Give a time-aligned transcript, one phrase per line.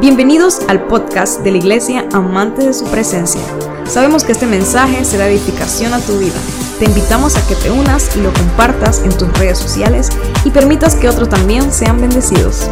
[0.00, 3.42] Bienvenidos al podcast de la Iglesia Amante de su Presencia.
[3.84, 6.38] Sabemos que este mensaje será edificación a tu vida.
[6.78, 10.08] Te invitamos a que te unas y lo compartas en tus redes sociales
[10.42, 12.70] y permitas que otros también sean bendecidos.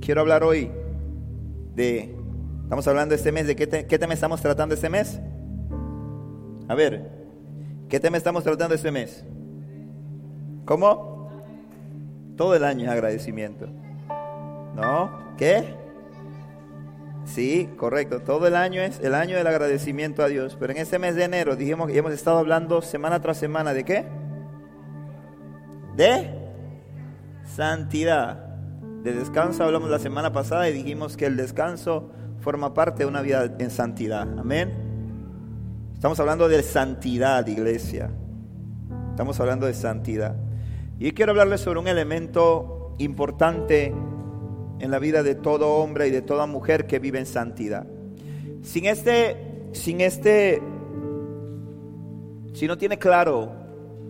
[0.00, 0.70] Quiero hablar hoy
[1.74, 2.16] de,
[2.62, 5.18] estamos hablando este mes, ¿de qué, qué tema estamos tratando este mes?
[6.68, 7.10] A ver,
[7.88, 9.24] ¿qué tema estamos tratando este mes?
[10.64, 11.13] ¿Cómo?
[12.36, 13.68] Todo el año es agradecimiento.
[14.74, 15.10] ¿No?
[15.36, 15.74] ¿Qué?
[17.24, 18.20] Sí, correcto.
[18.20, 20.56] Todo el año es el año del agradecimiento a Dios.
[20.58, 23.84] Pero en este mes de enero dijimos que hemos estado hablando semana tras semana de
[23.84, 24.04] qué?
[25.96, 26.30] De
[27.44, 28.44] santidad.
[29.02, 32.10] De descanso hablamos la semana pasada y dijimos que el descanso
[32.40, 34.22] forma parte de una vida en santidad.
[34.38, 34.72] Amén.
[35.94, 38.10] Estamos hablando de santidad, iglesia.
[39.10, 40.36] Estamos hablando de santidad.
[41.04, 43.92] Y quiero hablarles sobre un elemento importante
[44.78, 47.86] en la vida de todo hombre y de toda mujer que vive en santidad.
[48.62, 49.36] Sin este,
[49.72, 50.62] sin este,
[52.54, 53.52] si no tiene claro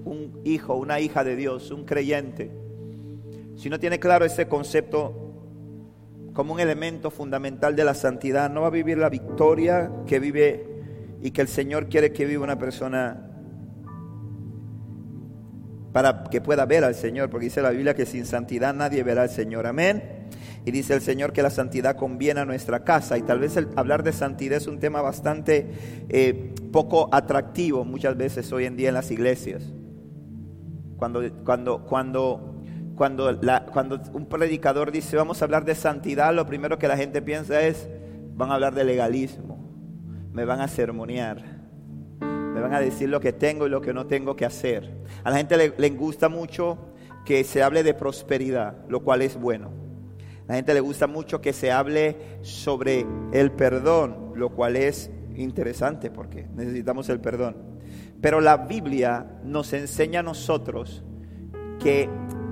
[0.05, 2.53] un hijo, una hija de Dios, un creyente,
[3.57, 5.33] si no tiene claro ese concepto
[6.33, 10.65] como un elemento fundamental de la santidad, no va a vivir la victoria que vive
[11.21, 13.34] y que el Señor quiere que viva una persona
[15.95, 19.23] para que pueda ver al Señor, porque dice la Biblia que sin santidad nadie verá
[19.23, 19.65] al Señor.
[19.65, 20.27] Amén.
[20.65, 23.17] Y dice el Señor que la santidad conviene a nuestra casa.
[23.17, 25.71] Y tal vez hablar de santidad es un tema bastante
[26.09, 29.63] eh, poco atractivo muchas veces hoy en día en las iglesias.
[30.97, 32.61] Cuando, cuando, cuando,
[32.97, 33.41] cuando,
[33.73, 37.63] cuando un predicador dice vamos a hablar de santidad, lo primero que la gente piensa
[37.63, 37.89] es
[38.35, 39.73] van a hablar de legalismo,
[40.33, 41.54] me van a sermonear
[42.65, 44.91] van a decir lo que tengo y lo que no tengo que hacer.
[45.23, 46.79] A la gente le, gusta mucho
[47.27, 49.71] que se hable de prosperidad, lo cual es bueno.
[50.45, 53.05] A la gente le gusta mucho que se hable sobre
[53.35, 57.55] el perdón, lo cual es interesante porque necesitamos el perdón.
[58.23, 61.05] Pero la Biblia nos enseña a nosotros
[61.79, 62.09] que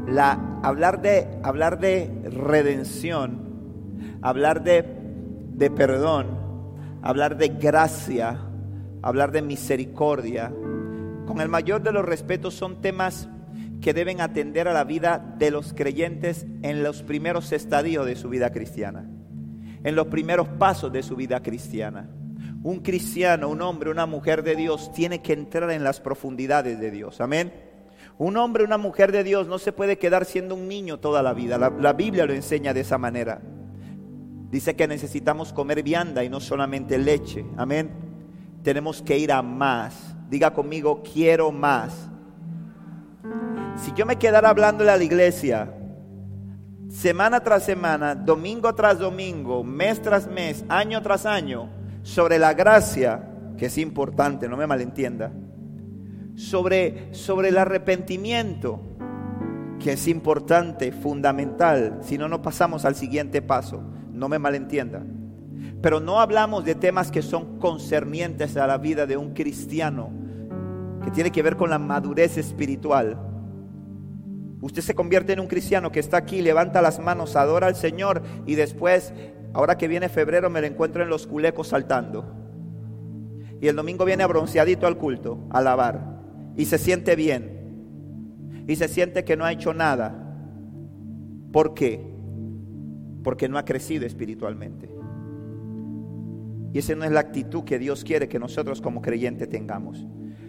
[0.07, 4.85] la, hablar, de, hablar de redención, hablar de,
[5.55, 6.27] de perdón,
[7.01, 8.52] hablar de gracia,
[9.03, 10.53] hablar de misericordia,
[11.27, 13.29] con el mayor de los respetos son temas
[13.81, 18.29] que deben atender a la vida de los creyentes en los primeros estadios de su
[18.29, 19.09] vida cristiana,
[19.83, 22.09] en los primeros pasos de su vida cristiana.
[22.63, 26.93] Un cristiano, un hombre, una mujer de Dios tiene que entrar en las profundidades de
[26.93, 27.21] Dios.
[27.21, 27.53] Amén.
[28.19, 31.35] Un hombre, una mujer de Dios no se puede quedar siendo un niño toda la
[31.35, 31.59] vida.
[31.59, 33.43] La, Biblia lo enseña de esa manera.
[34.51, 37.45] Dice que necesitamos comer vianda y no solamente leche.
[37.57, 38.02] Amén
[38.63, 39.95] tenemos que ir a más.
[40.29, 42.09] Diga conmigo, quiero más.
[43.77, 45.73] Si yo me quedara hablándole a la iglesia
[46.93, 51.71] semana tras semana, domingo tras domingo, mes tras mes, año tras año,
[52.03, 55.33] sobre la gracia, que es importante, no me malentienda,
[56.35, 58.81] sobre, sobre el arrepentimiento,
[59.81, 65.03] que es importante, fundamental, si no, no pasamos al siguiente paso, no me malentienda.
[65.83, 70.11] Pero no hablamos de temas que son concernientes a la vida de un cristiano,
[71.03, 73.19] que tiene que ver con la madurez espiritual.
[74.61, 78.23] Usted se convierte en un cristiano que está aquí, levanta las manos, adora al Señor
[78.47, 79.13] y después,
[79.53, 82.33] ahora que viene febrero, me lo encuentro en los culecos saltando.
[83.61, 86.21] Y el domingo viene bronceadito al culto, a alabar.
[86.57, 88.65] Y se siente bien.
[88.69, 90.17] Y se siente que no ha hecho nada.
[91.53, 92.05] ¿Por qué?
[93.25, 94.92] Porque no ha crecido espiritualmente.
[96.73, 100.07] Y esa no es la actitud que Dios quiere que nosotros como creyentes tengamos.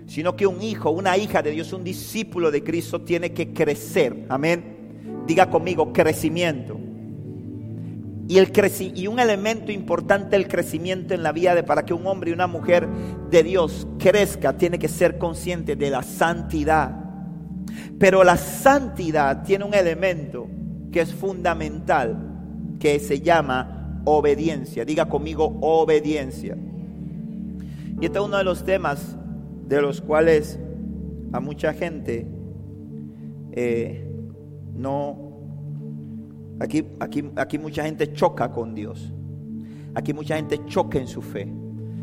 [0.08, 4.26] Sino que un hijo, una hija de Dios, un discípulo de Cristo tiene que crecer.
[4.30, 5.24] Amén.
[5.28, 6.80] Diga conmigo, crecimiento.
[8.28, 8.52] Y, el
[8.96, 12.34] y un elemento importante del crecimiento en la vida de para que un hombre y
[12.34, 12.88] una mujer
[13.30, 17.04] de Dios crezca, tiene que ser consciente de la santidad.
[18.00, 20.48] Pero la santidad tiene un elemento
[20.92, 24.86] que es fundamental, que se llama obediencia.
[24.86, 26.58] Diga conmigo obediencia.
[28.00, 29.18] Y este es uno de los temas
[29.68, 30.60] de los cuales
[31.32, 32.28] a mucha gente
[33.54, 34.08] eh,
[34.76, 35.32] no...
[36.60, 39.14] Aquí, aquí, aquí mucha gente choca con Dios.
[39.96, 41.52] Aquí mucha gente choca en su fe.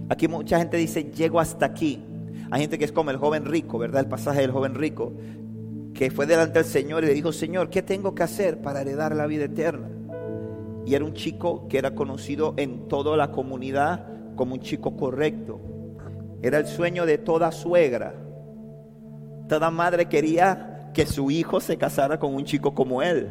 [0.08, 2.02] Aquí mucha gente dice, llego hasta aquí.
[2.50, 4.02] Hay gente que es como el joven rico, ¿verdad?
[4.02, 5.12] El pasaje del joven rico,
[5.94, 9.14] que fue delante del Señor y le dijo, Señor, ¿qué tengo que hacer para heredar
[9.14, 9.88] la vida eterna?
[10.86, 14.06] Y era un chico que era conocido en toda la comunidad
[14.36, 15.60] como un chico correcto.
[16.42, 18.14] Era el sueño de toda suegra.
[19.48, 23.30] Toda madre quería que su hijo se casara con un chico como él.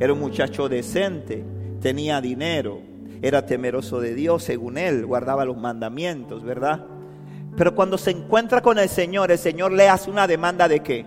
[0.00, 1.44] era un muchacho decente,
[1.80, 2.80] tenía dinero,
[3.20, 6.84] era temeroso de Dios según él, guardaba los mandamientos, ¿verdad?
[7.56, 11.04] Pero cuando se encuentra con el Señor, el Señor le hace una demanda de qué?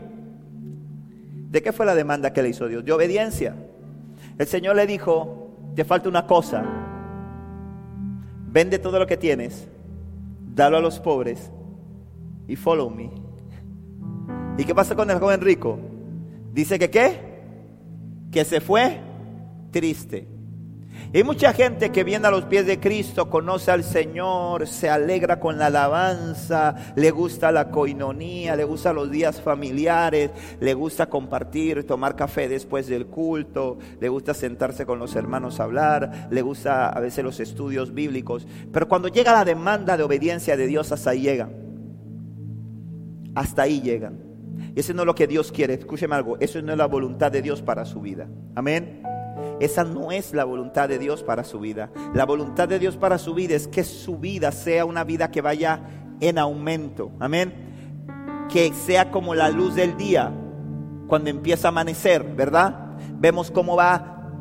[1.49, 2.83] ¿De qué fue la demanda que le hizo Dios?
[2.83, 3.55] De obediencia.
[4.37, 5.40] El Señor le dijo,
[5.75, 6.63] te falta una cosa,
[8.47, 9.67] vende todo lo que tienes,
[10.53, 11.51] dalo a los pobres
[12.47, 13.11] y follow me.
[14.57, 15.79] ¿Y qué pasa con el joven rico?
[16.53, 17.41] Dice que qué?
[18.31, 18.99] Que se fue
[19.71, 20.27] triste.
[21.13, 25.39] Y mucha gente que viene a los pies de Cristo, conoce al Señor, se alegra
[25.39, 31.85] con la alabanza, le gusta la coinonía, le gusta los días familiares, le gusta compartir,
[31.85, 36.87] tomar café después del culto, le gusta sentarse con los hermanos a hablar, le gusta
[36.87, 38.47] a veces los estudios bíblicos.
[38.71, 41.51] Pero cuando llega la demanda de obediencia de Dios, hasta ahí llegan.
[43.35, 44.17] Hasta ahí llegan.
[44.75, 45.73] Y eso no es lo que Dios quiere.
[45.73, 48.29] Escúcheme algo, eso no es la voluntad de Dios para su vida.
[48.55, 49.10] Amén.
[49.61, 51.91] Esa no es la voluntad de Dios para su vida.
[52.15, 55.41] La voluntad de Dios para su vida es que su vida sea una vida que
[55.41, 55.81] vaya
[56.19, 57.11] en aumento.
[57.19, 58.47] Amén.
[58.49, 60.31] Que sea como la luz del día
[61.07, 62.97] cuando empieza a amanecer, ¿verdad?
[63.19, 64.31] Vemos cómo va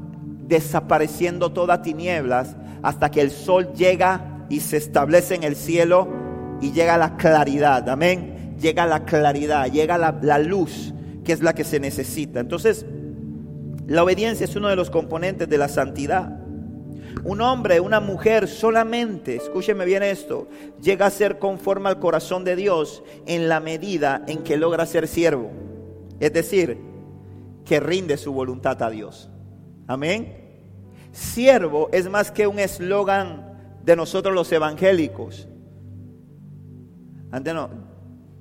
[0.49, 6.08] desapareciendo toda tinieblas hasta que el sol llega y se establece en el cielo
[6.62, 7.87] y llega la claridad.
[7.90, 8.56] Amén.
[8.58, 10.94] Llega la claridad, llega la, la luz
[11.25, 12.40] que es la que se necesita.
[12.40, 12.87] Entonces,
[13.90, 16.38] la obediencia es uno de los componentes de la santidad.
[17.25, 20.46] Un hombre, una mujer solamente, escúcheme bien esto,
[20.81, 25.08] llega a ser conforme al corazón de Dios en la medida en que logra ser
[25.08, 25.50] siervo.
[26.20, 26.78] Es decir,
[27.64, 29.28] que rinde su voluntad a Dios.
[29.88, 30.37] Amén.
[31.10, 35.48] Siervo es más que un eslogan de nosotros los evangélicos.
[37.32, 37.89] Antes no,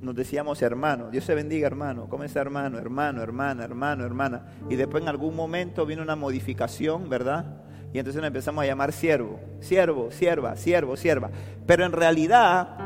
[0.01, 2.77] nos decíamos hermano, Dios se bendiga hermano, ¿cómo está hermano?
[2.77, 4.45] Hermano, hermana, hermano, hermana.
[4.69, 7.45] Y después en algún momento vino una modificación, ¿verdad?
[7.93, 11.31] Y entonces nos empezamos a llamar siervo, siervo, sierva, siervo, sierva.
[11.65, 12.77] Pero en realidad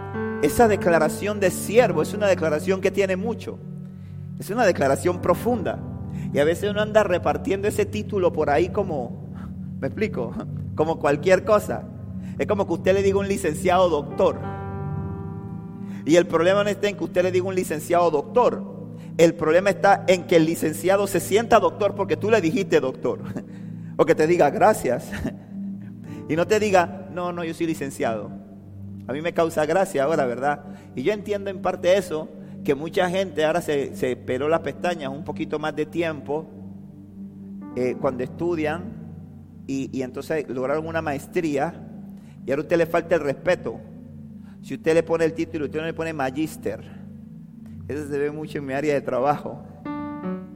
[0.41, 3.59] esa declaración de siervo es una declaración que tiene mucho.
[4.39, 5.79] Es una declaración profunda.
[6.33, 9.29] Y a veces uno anda repartiendo ese título por ahí como,
[9.79, 10.33] ¿me explico?
[10.75, 11.83] Como cualquier cosa.
[12.39, 14.39] Es como que usted le diga un licenciado doctor.
[16.05, 18.63] Y el problema no está en que usted le diga un licenciado doctor.
[19.17, 23.21] El problema está en que el licenciado se sienta doctor porque tú le dijiste doctor.
[23.95, 25.11] O que te diga gracias.
[26.29, 28.31] Y no te diga, no, no, yo soy licenciado.
[29.07, 30.63] A mí me causa gracia ahora, ¿verdad?
[30.95, 32.29] Y yo entiendo en parte eso,
[32.63, 36.49] que mucha gente ahora se, se peló las pestañas un poquito más de tiempo
[37.75, 38.93] eh, cuando estudian
[39.67, 41.73] y, y entonces lograron una maestría
[42.45, 43.81] y ahora a usted le falta el respeto
[44.63, 46.81] si usted le pone el título, usted no le pone magister.
[47.85, 49.61] Eso se ve mucho en mi área de trabajo.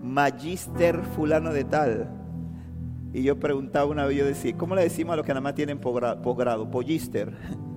[0.01, 2.09] Magister fulano de tal.
[3.13, 5.55] Y yo preguntaba una vez, yo decía, ¿cómo le decimos a los que nada más
[5.55, 6.71] tienen posgrado?
[6.71, 7.33] Pollister.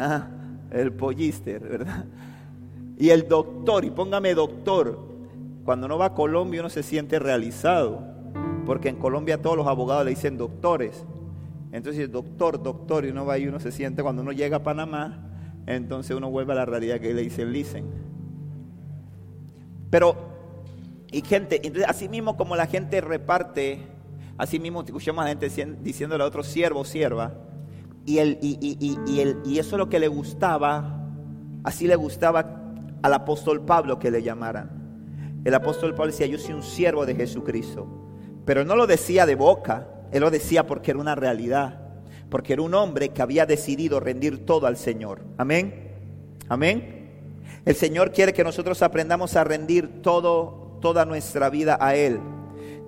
[0.00, 0.28] Ah,
[0.70, 2.04] el pollister, ¿verdad?
[2.98, 4.96] Y el doctor, y póngame doctor.
[5.64, 8.04] Cuando uno va a Colombia uno se siente realizado,
[8.64, 11.04] porque en Colombia todos los abogados le dicen doctores.
[11.72, 15.27] Entonces, doctor, doctor, y uno va y uno se siente, cuando uno llega a Panamá,
[15.76, 17.84] entonces uno vuelve a la realidad que le dicen licen.
[19.90, 20.16] Pero,
[21.10, 23.86] y gente, así mismo como la gente reparte,
[24.38, 27.34] así mismo escuchamos a la gente diciéndole a otro siervo, sierva,
[28.06, 28.58] y, el, y,
[29.06, 31.06] y, el, y eso es lo que le gustaba,
[31.64, 35.42] así le gustaba al apóstol Pablo que le llamaran.
[35.44, 37.86] El apóstol Pablo decía, yo soy un siervo de Jesucristo,
[38.46, 41.87] pero no lo decía de boca, él lo decía porque era una realidad
[42.30, 45.20] porque era un hombre que había decidido rendir todo al Señor.
[45.36, 45.92] Amén.
[46.48, 46.98] Amén.
[47.64, 52.20] El Señor quiere que nosotros aprendamos a rendir todo, toda nuestra vida a Él.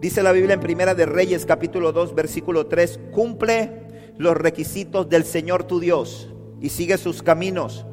[0.01, 3.83] Dice la Biblia en Primera de Reyes capítulo 2 versículo 3, cumple
[4.17, 6.31] los requisitos del Señor tu Dios
[6.61, 7.85] y sigue sus caminos.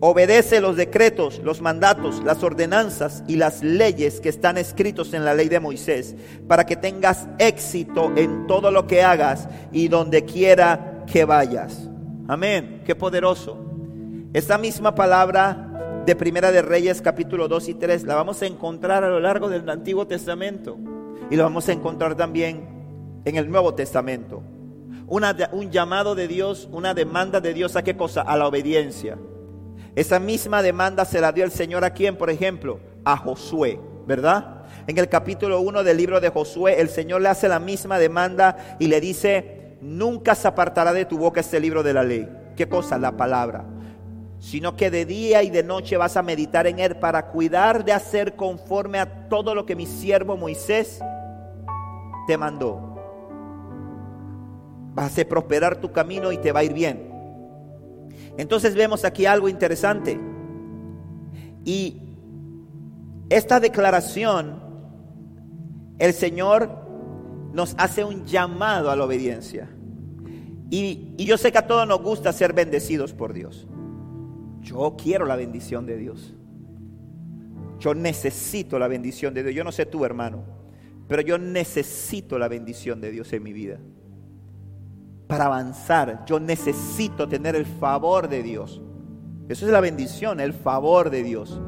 [0.00, 5.32] Obedece los decretos, los mandatos, las ordenanzas y las leyes que están escritos en la
[5.32, 6.16] ley de Moisés,
[6.48, 11.90] para que tengas éxito en todo lo que hagas y donde quiera que vayas.
[12.26, 13.58] Amén, qué poderoso.
[14.32, 19.04] Esta misma palabra de Primera de Reyes capítulo 2 y 3 la vamos a encontrar
[19.04, 20.78] a lo largo del Antiguo Testamento
[21.30, 22.66] y la vamos a encontrar también
[23.26, 24.42] en el Nuevo Testamento.
[25.06, 28.22] Una, un llamado de Dios, una demanda de Dios a qué cosa?
[28.22, 29.18] A la obediencia.
[29.94, 34.64] Esa misma demanda se la dio el Señor a quien, por ejemplo, a Josué, ¿verdad?
[34.86, 38.76] En el capítulo 1 del libro de Josué, el Señor le hace la misma demanda
[38.78, 42.28] y le dice, nunca se apartará de tu boca este libro de la ley.
[42.56, 42.98] ¿Qué cosa?
[42.98, 43.64] La palabra.
[44.38, 47.92] Sino que de día y de noche vas a meditar en él para cuidar de
[47.92, 51.00] hacer conforme a todo lo que mi siervo Moisés
[52.26, 52.88] te mandó.
[54.94, 57.10] vas a prosperar tu camino y te va a ir bien.
[58.36, 60.20] Entonces vemos aquí algo interesante.
[61.64, 62.16] Y
[63.30, 64.60] esta declaración,
[65.98, 66.82] el Señor
[67.52, 69.68] nos hace un llamado a la obediencia.
[70.70, 73.68] Y, yo sé que a todos nos gusta ser bendecidos por Dios.
[74.62, 76.34] Yo quiero la bendición de Dios.
[77.78, 79.54] Yo necesito la bendición de Dios.
[79.54, 80.44] Yo no sé tú, hermano,
[81.08, 83.78] pero yo necesito la bendición de Dios en mi vida.
[85.26, 88.80] Para avanzar, yo necesito tener el favor de Dios.
[89.48, 91.60] Eso es la bendición, el favor de Dios.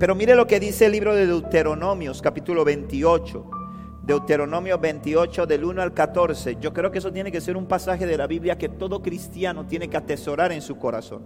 [0.00, 3.61] Pero mire lo que dice el libro de Deuteronomios, capítulo 28.
[4.04, 6.56] Deuteronomio 28 del 1 al 14.
[6.60, 9.66] Yo creo que eso tiene que ser un pasaje de la Biblia que todo cristiano
[9.66, 11.22] tiene que atesorar en su corazón.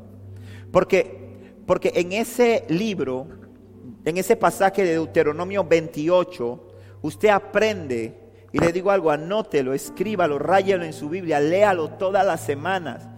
[0.70, 3.28] Porque, porque en ese libro
[4.06, 6.68] en ese pasaje de Deuteronomio 28,
[7.02, 8.16] usted aprende,
[8.52, 13.08] y le digo algo, anótelo, escríbalo, ráyalo en su Biblia, léalo todas las semanas.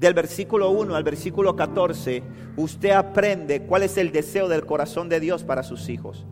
[0.00, 2.24] Del versículo 1 al versículo 14,
[2.56, 6.26] usted aprende cuál es el deseo del corazón de Dios para sus hijos.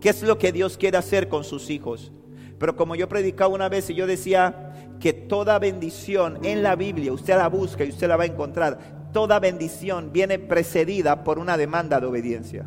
[0.00, 2.12] ¿Qué es lo que Dios quiere hacer con sus hijos?
[2.58, 7.12] Pero como yo predicaba una vez y yo decía que toda bendición en la Biblia
[7.12, 11.56] usted la busca y usted la va a encontrar, toda bendición viene precedida por una
[11.56, 12.66] demanda de obediencia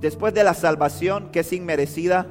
[0.00, 2.26] después de la salvación que es inmerecida,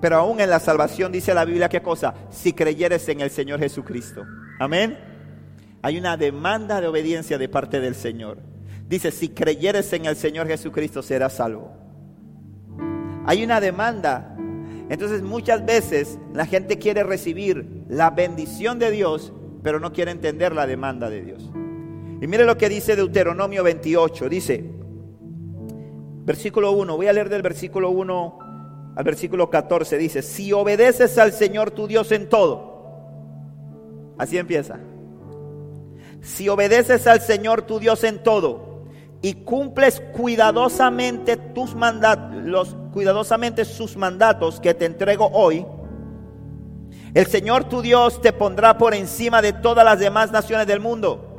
[0.00, 3.60] pero aún en la salvación dice la Biblia qué cosa, si creyeres en el Señor
[3.60, 4.24] Jesucristo.
[4.58, 4.98] Amén.
[5.82, 8.38] Hay una demanda de obediencia de parte del Señor.
[8.90, 11.70] Dice, si creyeres en el Señor Jesucristo serás salvo.
[13.24, 14.36] Hay una demanda.
[14.88, 19.32] Entonces muchas veces la gente quiere recibir la bendición de Dios,
[19.62, 21.48] pero no quiere entender la demanda de Dios.
[22.20, 24.28] Y mire lo que dice Deuteronomio 28.
[24.28, 24.64] Dice,
[26.24, 28.38] Versículo 1, voy a leer del versículo 1
[28.96, 29.98] al versículo 14.
[29.98, 34.16] Dice, si obedeces al Señor tu Dios en todo.
[34.18, 34.80] Así empieza.
[36.22, 38.69] Si obedeces al Señor tu Dios en todo
[39.22, 45.66] y cumples cuidadosamente tus mandatos, cuidadosamente sus mandatos que te entrego hoy,
[47.12, 51.34] el Señor tu Dios te pondrá por encima de todas las demás naciones del mundo.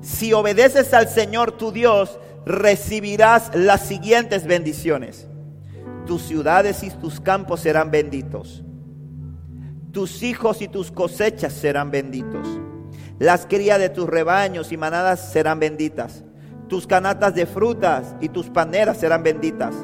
[0.00, 5.26] Si obedeces al Señor tu Dios, recibirás las siguientes bendiciones.
[6.06, 8.64] Tus ciudades y tus campos serán benditos.
[9.92, 12.46] Tus hijos y tus cosechas serán benditos.
[13.18, 16.24] Las crías de tus rebaños y manadas serán benditas.
[16.68, 19.74] Tus canatas de frutas y tus paneras serán benditas.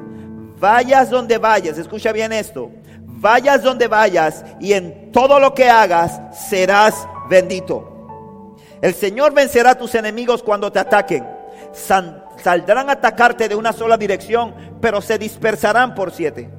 [0.61, 2.71] Vayas donde vayas, escucha bien esto.
[3.01, 8.57] Vayas donde vayas y en todo lo que hagas serás bendito.
[8.83, 11.25] El Señor vencerá a tus enemigos cuando te ataquen
[11.75, 16.51] saldrán a atacarte de una sola dirección, pero se dispersarán por siete.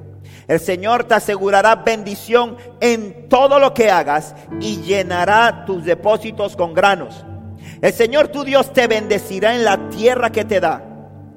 [0.48, 6.72] El Señor te asegurará bendición en todo lo que hagas y llenará tus depósitos con
[6.72, 7.24] granos.
[7.80, 10.82] El Señor tu Dios te bendecirá en la tierra que te da.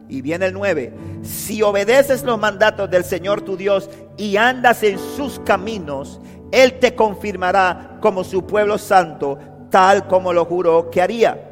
[0.08, 0.94] Y viene el 9.
[1.22, 6.20] Si obedeces los mandatos del Señor tu Dios y andas en sus caminos,
[6.52, 9.38] Él te confirmará como su pueblo santo,
[9.70, 11.46] tal como lo juró que haría.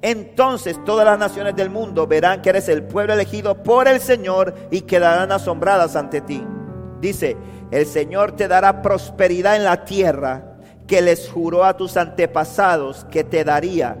[0.00, 4.54] Entonces todas las naciones del mundo verán que eres el pueblo elegido por el Señor
[4.70, 6.44] y quedarán asombradas ante ti.
[7.00, 7.36] Dice,
[7.70, 10.56] el Señor te dará prosperidad en la tierra
[10.86, 13.96] que les juró a tus antepasados que te daría.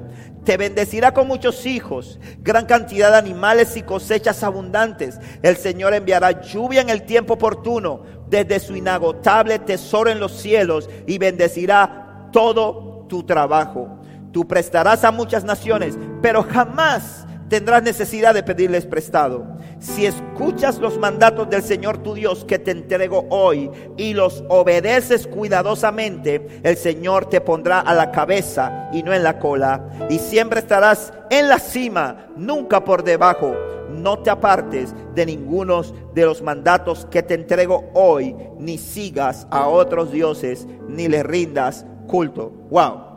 [0.48, 5.20] Te bendecirá con muchos hijos, gran cantidad de animales y cosechas abundantes.
[5.42, 10.88] El Señor enviará lluvia en el tiempo oportuno desde su inagotable tesoro en los cielos
[11.06, 14.00] y bendecirá todo tu trabajo.
[14.32, 19.46] Tú prestarás a muchas naciones, pero jamás tendrás necesidad de pedirles prestado.
[19.80, 25.26] Si escuchas los mandatos del Señor tu Dios que te entrego hoy y los obedeces
[25.26, 29.88] cuidadosamente, el Señor te pondrá a la cabeza y no en la cola.
[30.10, 33.54] Y siempre estarás en la cima, nunca por debajo.
[33.90, 35.82] No te apartes de ninguno
[36.14, 41.86] de los mandatos que te entrego hoy, ni sigas a otros dioses, ni le rindas
[42.06, 42.50] culto.
[42.70, 43.08] Wow.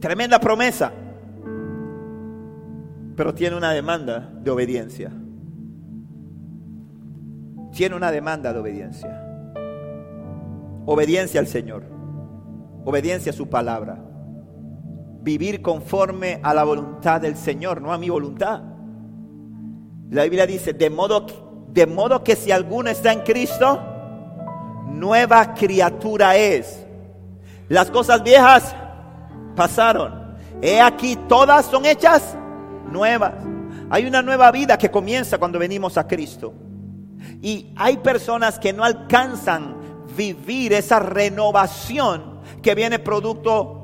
[0.00, 0.92] Tremenda promesa.
[3.16, 5.12] Pero tiene una demanda de obediencia.
[7.72, 9.26] Tiene una demanda de obediencia.
[10.86, 11.84] Obediencia al Señor.
[12.84, 14.02] Obediencia a su palabra.
[15.22, 18.62] Vivir conforme a la voluntad del Señor, no a mi voluntad.
[20.10, 21.26] La Biblia dice, de modo,
[21.68, 23.80] de modo que si alguno está en Cristo,
[24.88, 26.84] nueva criatura es.
[27.68, 28.74] Las cosas viejas
[29.54, 30.34] pasaron.
[30.60, 32.36] He aquí, todas son hechas
[32.90, 33.34] nuevas.
[33.90, 36.54] Hay una nueva vida que comienza cuando venimos a Cristo.
[37.42, 39.76] Y hay personas que no alcanzan
[40.16, 43.80] vivir esa renovación que viene producto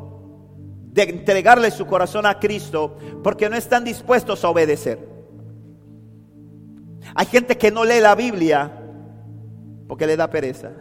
[0.93, 4.99] de entregarle su corazón a Cristo porque no están dispuestos a obedecer.
[7.15, 8.73] Hay gente que no lee la Biblia
[9.87, 10.73] porque le da pereza.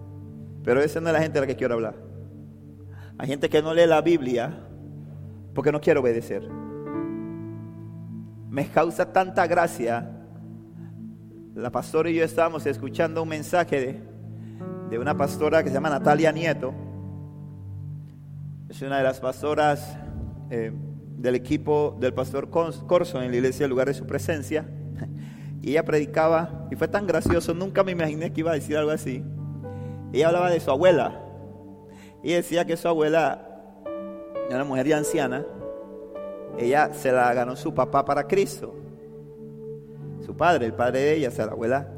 [0.64, 1.96] Pero esa no es la gente de la que quiero hablar.
[3.18, 4.58] Hay gente que no lee la Biblia
[5.54, 6.48] porque no quiere obedecer.
[8.52, 10.10] Me causa tanta gracia.
[11.54, 14.02] La pastora y yo estábamos escuchando un mensaje
[14.90, 16.74] de, una pastora que se llama Natalia Nieto.
[18.68, 19.96] Es una de las pastoras
[20.50, 20.70] eh,
[21.16, 24.68] del equipo del pastor Corso en la iglesia, el lugar de su presencia.
[25.62, 28.90] Y ella predicaba, y fue tan gracioso, nunca me imaginé que iba a decir algo
[28.90, 29.24] así.
[30.12, 31.22] Ella hablaba de su abuela.
[32.22, 33.46] Y decía que su abuela
[34.48, 35.46] era una mujer ya anciana.
[36.58, 38.74] Ella se la ganó su papá para Cristo.
[40.24, 41.88] Su padre, el padre de ella, o sea, la abuela.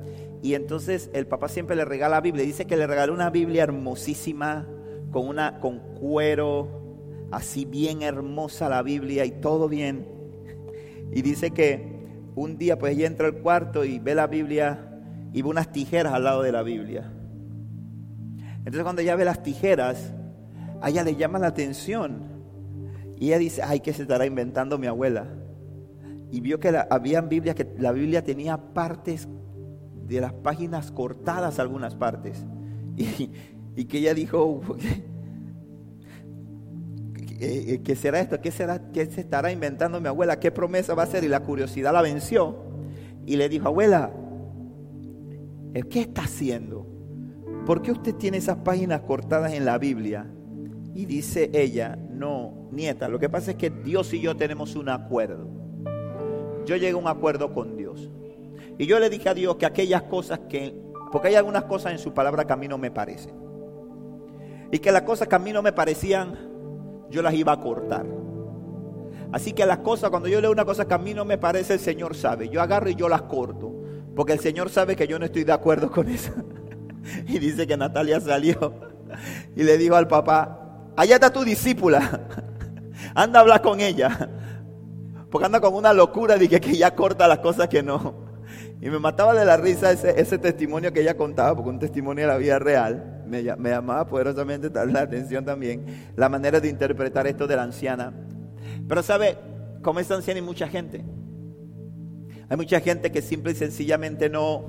[0.42, 2.44] Y entonces el papá siempre le regala la Biblia.
[2.44, 4.66] Dice que le regaló una Biblia hermosísima,
[5.10, 6.84] con, una, con cuero,
[7.30, 10.06] así bien hermosa la Biblia y todo bien.
[11.12, 11.94] Y dice que
[12.34, 15.00] un día pues ella entra al cuarto y ve la Biblia
[15.32, 17.10] y ve unas tijeras al lado de la Biblia.
[18.58, 20.12] Entonces cuando ella ve las tijeras,
[20.80, 22.33] a ella le llama la atención.
[23.18, 25.28] Y ella dice, ay, ¿qué se estará inventando mi abuela?
[26.30, 29.28] Y vio que la, habían Biblias, que la Biblia tenía partes
[30.06, 32.44] de las páginas cortadas algunas partes.
[33.76, 34.62] Y, que ella dijo,
[37.40, 38.40] eh, ¿qué será esto?
[38.40, 40.38] ¿Qué, será, ¿Qué se estará inventando mi abuela?
[40.38, 41.24] ¿Qué promesa va a hacer?
[41.24, 42.56] Y la curiosidad la venció
[43.26, 44.12] y le dijo, abuela,
[45.90, 46.86] ¿qué está haciendo?
[47.66, 50.30] ¿Por qué usted tiene esas páginas cortadas en la Biblia?
[50.94, 54.88] Y dice ella, no, nieta, lo que pasa es que Dios y yo tenemos un
[54.88, 55.48] acuerdo.
[56.64, 58.10] Yo llegué a un acuerdo con Dios.
[58.78, 60.74] Y yo le dije a Dios que aquellas cosas que,
[61.10, 63.34] porque hay algunas cosas en su palabra que a mí no me parecen.
[64.70, 66.36] Y que las cosas que a mí no me parecían,
[67.10, 68.06] yo las iba a cortar.
[69.32, 71.74] Así que las cosas, cuando yo leo una cosa que a mí no me parece,
[71.74, 72.48] el Señor sabe.
[72.48, 73.74] Yo agarro y yo las corto.
[74.14, 76.32] Porque el Señor sabe que yo no estoy de acuerdo con eso.
[77.26, 78.74] y dice que Natalia salió
[79.56, 80.63] y le dijo al papá,
[80.96, 82.20] allá está tu discípula.
[83.14, 84.30] anda a hablar con ella.
[85.30, 88.24] Porque anda con una locura de que, que ya corta las cosas que no.
[88.80, 92.26] Y me mataba de la risa ese, ese testimonio que ella contaba, porque un testimonio
[92.26, 97.46] de la vida real me, llamaba poderosamente la atención también la manera de interpretar esto
[97.46, 98.12] de la anciana.
[98.86, 99.38] Pero sabe,
[99.82, 101.04] como es anciana hay mucha gente.
[102.48, 104.66] Hay mucha gente que simple y sencillamente no,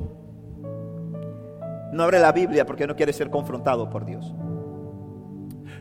[1.91, 4.33] no abre la Biblia porque no quiere ser confrontado por Dios.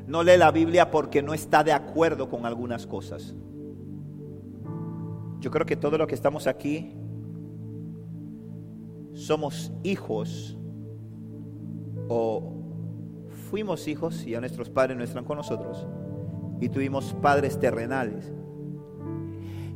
[0.06, 3.34] No lee la Biblia porque no está de acuerdo con algunas cosas.
[5.40, 6.94] Yo creo que todos los que estamos aquí
[9.14, 10.58] somos hijos
[12.08, 12.52] o
[13.50, 15.86] fuimos hijos y a nuestros padres no están con nosotros
[16.60, 18.32] y tuvimos padres terrenales.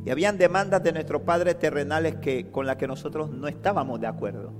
[0.05, 4.07] Y habían demandas de nuestros padres terrenales que, con las que nosotros no estábamos de
[4.07, 4.53] acuerdo.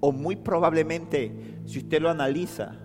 [0.00, 2.78] O muy probablemente, si usted lo analiza,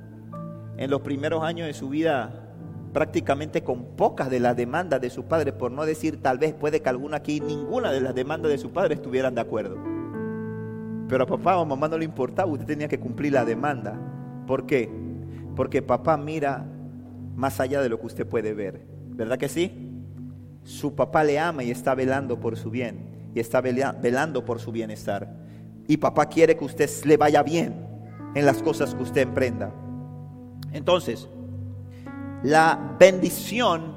[0.77, 2.47] en los primeros años de su vida,
[2.93, 6.81] prácticamente con pocas de las demandas de sus padres, por no decir tal vez puede
[6.81, 9.77] que alguna aquí, ninguna de las demandas de sus padres estuvieran de acuerdo.
[11.09, 13.99] Pero a papá o mamá no le importaba, usted tenía que cumplir la demanda.
[14.45, 14.89] ¿Por qué?
[15.55, 16.65] Porque papá mira
[17.35, 18.85] más allá de lo que usted puede ver.
[19.09, 19.71] ¿Verdad que sí?
[20.63, 23.31] Su papá le ama y está velando por su bien.
[23.33, 25.33] Y está velando por su bienestar.
[25.87, 27.87] Y papá quiere que usted le vaya bien
[28.35, 29.71] en las cosas que usted emprenda.
[30.73, 31.27] Entonces,
[32.43, 33.95] la bendición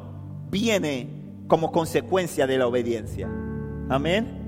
[0.50, 1.08] viene
[1.46, 3.28] como consecuencia de la obediencia.
[3.88, 4.40] Amén.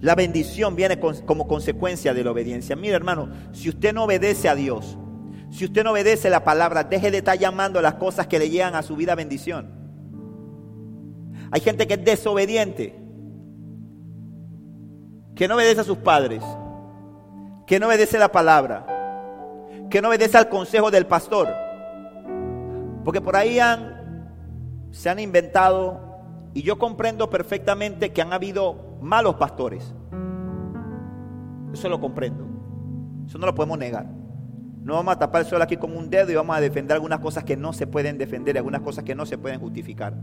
[0.00, 2.76] La bendición viene como consecuencia de la obediencia.
[2.76, 4.96] Mire hermano, si usted no obedece a Dios,
[5.50, 8.74] si usted no obedece la palabra, deje de estar llamando las cosas que le llegan
[8.74, 9.72] a su vida bendición.
[11.50, 12.94] Hay gente que es desobediente,
[15.34, 16.42] que no obedece a sus padres,
[17.66, 18.86] que no obedece la palabra,
[19.90, 21.48] que no obedece al consejo del pastor.
[23.04, 24.28] Porque por ahí han,
[24.90, 26.00] se han inventado,
[26.54, 29.94] y yo comprendo perfectamente que han habido malos pastores.
[31.72, 32.46] Eso lo comprendo.
[33.26, 34.06] Eso no lo podemos negar.
[34.82, 37.20] No vamos a tapar el sol aquí como un dedo y vamos a defender algunas
[37.20, 40.14] cosas que no se pueden defender y algunas cosas que no se pueden justificar.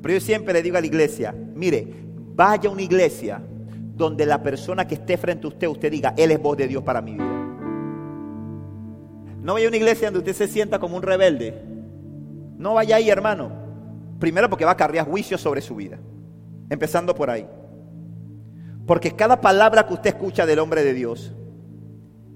[0.00, 1.86] Pero yo siempre le digo a la iglesia, mire,
[2.34, 3.42] vaya a una iglesia
[3.94, 6.82] donde la persona que esté frente a usted, usted diga, Él es voz de Dios
[6.82, 7.35] para mi vida.
[9.46, 11.54] No vaya a una iglesia donde usted se sienta como un rebelde.
[12.58, 13.52] No vaya ahí, hermano.
[14.18, 16.00] Primero porque va a cargar juicio sobre su vida.
[16.68, 17.46] Empezando por ahí.
[18.88, 21.32] Porque cada palabra que usted escucha del hombre de Dios,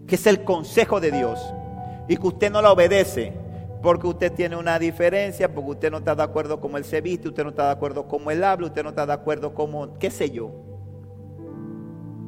[0.07, 1.53] que es el consejo de Dios,
[2.07, 3.33] y que usted no la obedece
[3.83, 7.27] porque usted tiene una diferencia, porque usted no está de acuerdo como él se viste,
[7.27, 10.13] usted no está de acuerdo como él habla, usted no está de acuerdo como, qué
[10.13, 10.53] sé yo.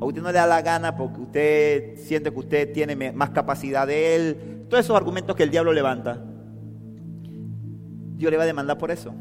[0.00, 3.86] A usted no le da la gana porque usted siente que usted tiene más capacidad
[3.86, 4.51] de él.
[4.72, 6.18] Todos esos argumentos que el diablo levanta.
[8.16, 9.12] Dios le va a demandar por eso.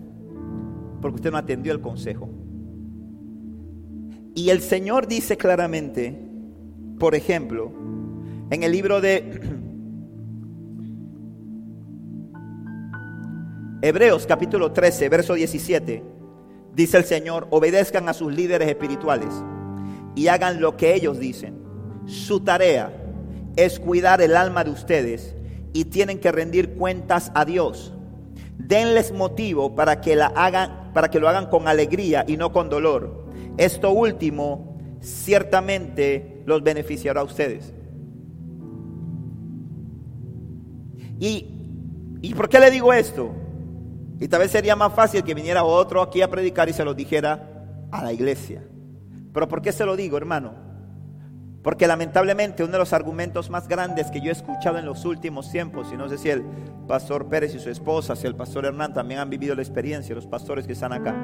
[1.01, 2.29] Porque usted no atendió el consejo.
[4.33, 6.17] Y el Señor dice claramente,
[6.97, 7.69] por ejemplo,
[8.49, 9.41] en el libro de
[13.81, 16.01] Hebreos capítulo 13, verso 17,
[16.73, 19.33] dice el Señor, obedezcan a sus líderes espirituales
[20.15, 21.61] y hagan lo que ellos dicen.
[22.05, 22.93] Su tarea
[23.57, 25.35] es cuidar el alma de ustedes
[25.73, 27.93] y tienen que rendir cuentas a Dios.
[28.57, 32.69] Denles motivo para que la hagan para que lo hagan con alegría y no con
[32.69, 33.25] dolor.
[33.57, 37.73] Esto último ciertamente los beneficiará a ustedes.
[41.19, 41.47] ¿Y,
[42.21, 43.31] ¿Y por qué le digo esto?
[44.19, 46.93] Y tal vez sería más fácil que viniera otro aquí a predicar y se lo
[46.93, 48.63] dijera a la iglesia.
[49.33, 50.70] Pero ¿por qué se lo digo, hermano?
[51.63, 55.51] Porque lamentablemente uno de los argumentos más grandes que yo he escuchado en los últimos
[55.51, 56.43] tiempos, y no sé si el
[56.87, 60.25] pastor Pérez y su esposa, si el pastor Hernán también han vivido la experiencia, los
[60.25, 61.15] pastores que están acá,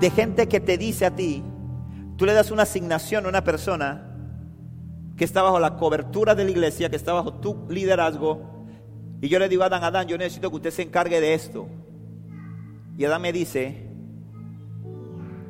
[0.00, 1.42] de gente que te dice a ti,
[2.16, 4.08] tú le das una asignación a una persona
[5.16, 8.52] que está bajo la cobertura de la iglesia, que está bajo tu liderazgo,
[9.22, 11.68] y yo le digo a Adán, Adán, yo necesito que usted se encargue de esto.
[12.98, 13.88] Y Adán me dice,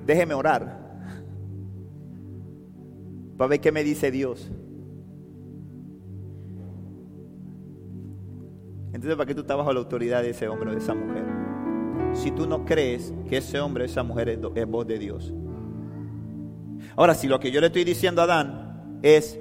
[0.04, 0.81] déjeme orar.
[3.42, 4.52] Para ver qué me dice Dios.
[8.92, 11.24] Entonces, ¿para qué tú estás bajo la autoridad de ese hombre o de esa mujer?
[12.14, 15.34] Si tú no crees que ese hombre o esa mujer es, es voz de Dios.
[16.94, 19.40] Ahora, si lo que yo le estoy diciendo a Adán es,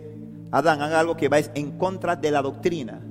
[0.49, 3.05] Adán, haga algo que va en contra de la doctrina,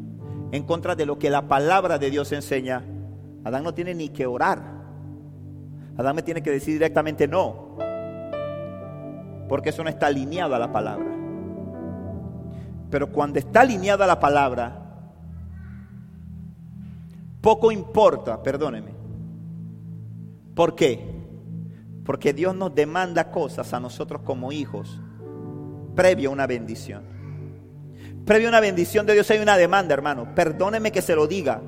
[0.50, 2.84] en contra de lo que la palabra de Dios enseña,
[3.44, 4.60] Adán no tiene ni que orar.
[5.96, 7.89] Adán me tiene que decir directamente no.
[9.50, 11.08] Porque eso no está alineado a la palabra.
[12.88, 14.80] Pero cuando está alineado a la palabra,
[17.40, 18.92] poco importa, perdóneme.
[20.54, 21.04] ¿Por qué?
[22.04, 25.00] Porque Dios nos demanda cosas a nosotros como hijos
[25.96, 27.02] previo a una bendición.
[28.24, 30.32] Previo a una bendición de Dios hay una demanda, hermano.
[30.32, 31.60] Perdóneme que se lo diga.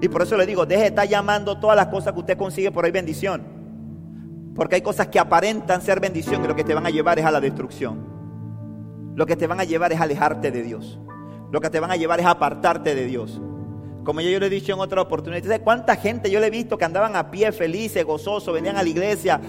[0.00, 2.72] Y por eso le digo, deje de estar llamando todas las cosas que usted consigue
[2.72, 3.55] por ahí bendición.
[4.56, 7.24] Porque hay cosas que aparentan ser bendición y lo que te van a llevar es
[7.24, 8.16] a la destrucción.
[9.14, 10.98] Lo que te van a llevar es alejarte de Dios.
[11.52, 13.40] Lo que te van a llevar es apartarte de Dios.
[14.04, 16.78] Como yo, le he dicho en otra oportunidad, ¿sabes cuánta gente yo le he visto
[16.78, 19.40] que andaban a pie felices, gozosos, venían a la iglesia,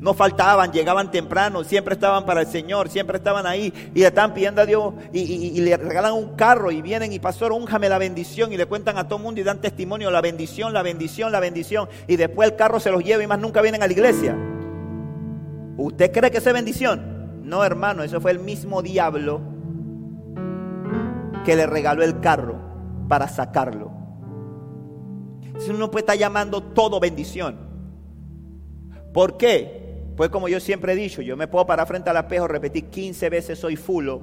[0.00, 4.32] no faltaban, llegaban temprano, siempre estaban para el Señor, siempre estaban ahí y le están
[4.32, 8.50] pidiendo a Dios y, le regalan un carro y vienen y pastor, únjame la bendición
[8.50, 11.40] y le cuentan a todo el mundo y dan testimonio, la bendición, la bendición, la
[11.40, 14.36] bendición y después el carro se los lleva y más nunca vienen a la iglesia.
[15.76, 17.42] ¿Usted cree que es bendición?
[17.44, 19.42] No, hermano, eso fue el mismo diablo
[21.44, 22.58] que le regaló el carro
[23.06, 23.92] para sacarlo.
[25.58, 27.68] Si uno puede estar llamando todo bendición.
[29.12, 29.89] ¿Por qué?
[30.16, 33.30] Pues como yo siempre he dicho, yo me puedo parar frente al espejo, repetir 15
[33.30, 34.20] veces soy fulo.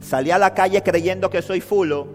[0.00, 2.08] Salí a la calle creyendo que soy fulo.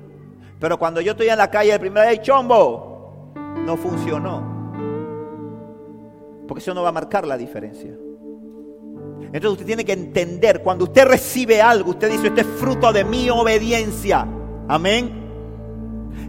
[0.59, 3.33] Pero cuando yo estoy en la calle el primer día, chombo,
[3.65, 4.59] no funcionó.
[6.47, 7.91] Porque eso no va a marcar la diferencia.
[9.31, 13.03] Entonces usted tiene que entender, cuando usted recibe algo, usted dice, este es fruto de
[13.03, 14.27] mi obediencia.
[14.67, 15.18] Amén.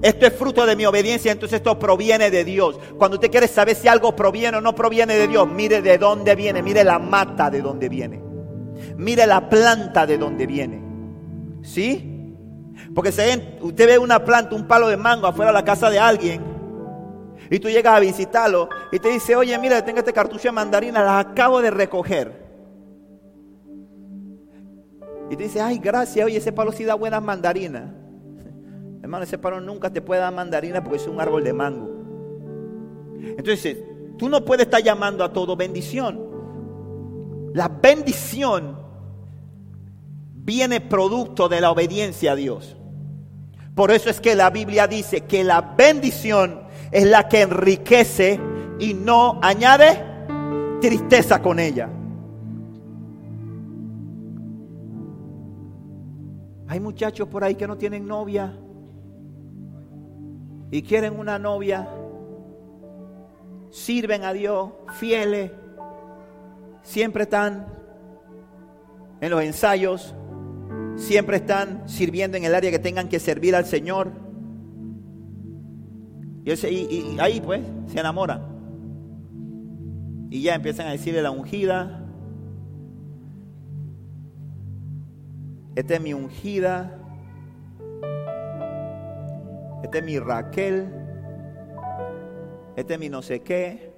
[0.03, 2.79] Esto es fruto de mi obediencia, entonces esto proviene de Dios.
[2.99, 6.35] Cuando usted quiere saber si algo proviene o no proviene de Dios, mire de dónde
[6.35, 8.23] viene, mire la mata de dónde viene.
[8.97, 10.83] Mire la planta de dónde viene.
[11.63, 12.35] ¿Sí?
[12.95, 13.11] Porque
[13.61, 16.43] usted ve una planta, un palo de mango afuera de la casa de alguien,
[17.51, 21.03] y tú llegas a visitarlo y te dice, oye, mira, tengo este cartucho de mandarina,
[21.03, 22.49] las acabo de recoger.
[25.31, 28.00] Y te dice, ay, gracias, oye, ese palo sí da buenas mandarinas.
[29.11, 31.91] Hermano, ese palo nunca te puede dar mandarina porque es un árbol de mango.
[33.37, 33.79] Entonces,
[34.17, 36.21] tú no puedes estar llamando a todo bendición.
[37.53, 38.79] La bendición
[40.33, 42.77] viene producto de la obediencia a Dios.
[43.75, 46.61] Por eso es que la Biblia dice que la bendición
[46.93, 48.39] es la que enriquece
[48.79, 50.05] y no añade
[50.81, 51.91] tristeza con ella.
[56.69, 58.57] Hay muchachos por ahí que no tienen novia
[60.71, 61.89] y quieren una novia,
[63.71, 65.51] sirven a Dios, fieles,
[66.83, 67.67] siempre están
[69.21, 70.15] en los ensayos,
[70.97, 74.13] siempre están sirviendo en el área que tengan que servir al Señor.
[76.45, 78.43] Y, y ahí pues se enamoran.
[80.31, 82.07] Y ya empiezan a decirle la ungida.
[85.75, 87.00] Esta es mi ungida.
[89.83, 90.89] Esta es mi Raquel.
[92.77, 93.93] Este es mi no sé qué.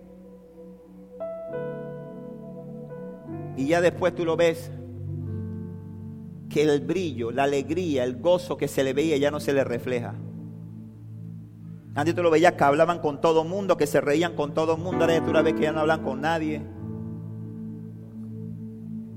[3.56, 4.70] Y ya después tú lo ves
[6.48, 9.64] que el brillo, la alegría, el gozo que se le veía ya no se le
[9.64, 10.14] refleja.
[11.94, 15.04] Antes tú lo veías que hablaban con todo mundo, que se reían con todo mundo.
[15.04, 16.62] Ahora tú la ves que ya no hablan con nadie.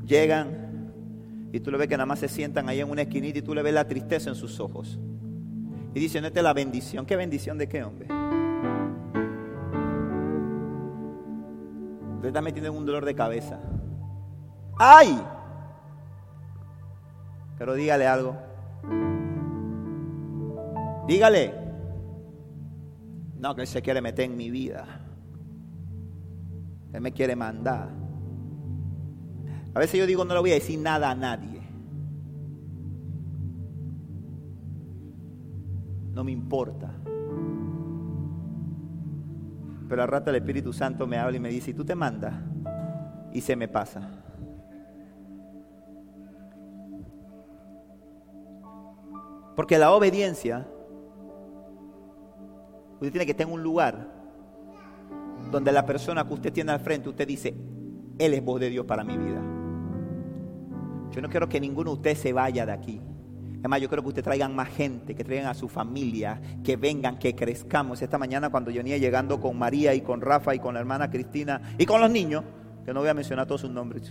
[0.06, 0.92] Llegan
[1.54, 3.56] y tú lo ves que nada más se sientan ahí en una esquinita y tú
[3.56, 5.00] le ves la tristeza en sus ojos.
[5.96, 7.06] Y es la bendición.
[7.06, 8.08] ¿Qué bendición de qué, hombre?
[12.16, 13.58] Usted está metiendo en un dolor de cabeza.
[14.78, 15.18] ¡Ay!
[17.58, 18.36] Pero dígale algo.
[21.08, 21.54] Dígale.
[23.38, 24.86] No, que Él se quiere meter en mi vida.
[26.92, 27.90] Él me quiere mandar.
[29.74, 31.55] A veces yo digo, no le voy a decir nada a nadie.
[36.16, 36.92] No me importa.
[39.88, 42.34] Pero al rato el Espíritu Santo me habla y me dice, ¿y tú te mandas?
[43.32, 44.10] Y se me pasa.
[49.56, 50.66] Porque la obediencia
[52.96, 54.08] Usted tiene que estar en un lugar
[55.52, 57.54] donde la persona que usted tiene al frente, usted dice,
[58.18, 59.42] Él es voz de Dios para mi vida.
[61.12, 63.02] Yo no quiero que ninguno de ustedes se vaya de aquí.
[63.66, 67.18] Además, yo quiero que ustedes traigan más gente, que traigan a su familia, que vengan,
[67.18, 68.00] que crezcamos.
[68.00, 71.10] Esta mañana cuando yo venía llegando con María y con Rafa y con la hermana
[71.10, 72.44] Cristina y con los niños,
[72.86, 74.04] que no voy a mencionar todos sus nombres,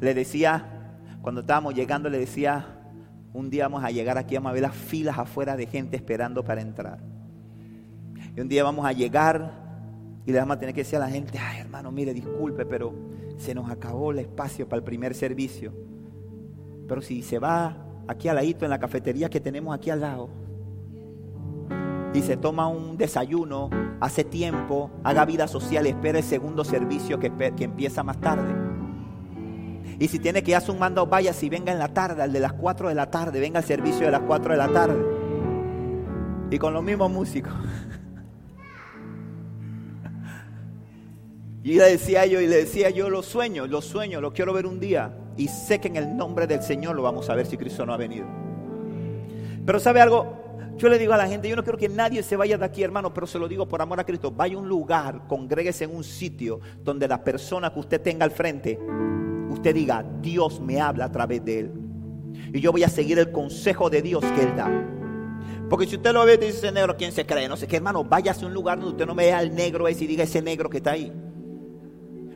[0.00, 2.80] le decía, cuando estábamos llegando, le decía,
[3.32, 6.42] un día vamos a llegar aquí, vamos a ver las filas afuera de gente esperando
[6.42, 6.98] para entrar.
[8.36, 9.52] Y un día vamos a llegar
[10.26, 12.92] y le vamos a tener que decir a la gente, ay hermano, mire, disculpe, pero
[13.36, 15.91] se nos acabó el espacio para el primer servicio.
[16.92, 17.74] Pero si se va
[18.06, 20.28] aquí al ladito en la cafetería que tenemos aquí al lado
[22.12, 27.32] y se toma un desayuno, hace tiempo, haga vida social, espera el segundo servicio que,
[27.56, 28.54] que empieza más tarde.
[29.98, 32.40] Y si tiene que hacer un mando, vaya si venga en la tarde, al de
[32.40, 35.02] las 4 de la tarde, venga al servicio de las 4 de la tarde.
[36.50, 37.54] Y con los mismos músicos.
[41.64, 44.66] Y le decía yo, y le decía yo, los sueños, los sueños, los quiero ver
[44.66, 45.16] un día.
[45.36, 47.92] Y sé que en el nombre del Señor lo vamos a ver si Cristo no
[47.92, 48.26] ha venido.
[49.64, 50.40] Pero ¿sabe algo?
[50.76, 52.82] Yo le digo a la gente, yo no quiero que nadie se vaya de aquí,
[52.82, 54.30] hermano, pero se lo digo por amor a Cristo.
[54.30, 58.30] Vaya a un lugar, congréguese en un sitio donde la persona que usted tenga al
[58.30, 58.78] frente
[59.52, 61.72] usted diga, Dios me habla a través de él.
[62.52, 64.70] Y yo voy a seguir el consejo de Dios que él da.
[65.68, 67.48] Porque si usted lo ve y dice ese negro, ¿quién se cree?
[67.48, 70.04] No sé qué, hermano, váyase a un lugar donde usted no vea al negro ese
[70.04, 71.12] y diga ese negro que está ahí.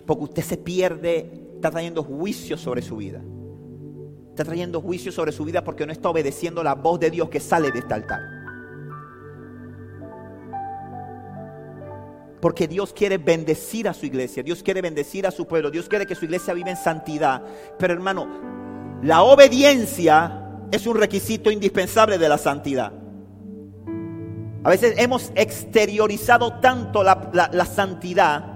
[0.07, 3.23] Porque usted se pierde, está trayendo juicio sobre su vida.
[4.31, 7.41] Está trayendo juicio sobre su vida porque no está obedeciendo la voz de Dios que
[7.41, 8.21] sale de este altar.
[12.41, 16.07] Porque Dios quiere bendecir a su iglesia, Dios quiere bendecir a su pueblo, Dios quiere
[16.07, 17.43] que su iglesia viva en santidad.
[17.79, 18.29] Pero hermano,
[19.03, 22.93] la obediencia es un requisito indispensable de la santidad.
[24.65, 28.56] A veces hemos exteriorizado tanto la, santidad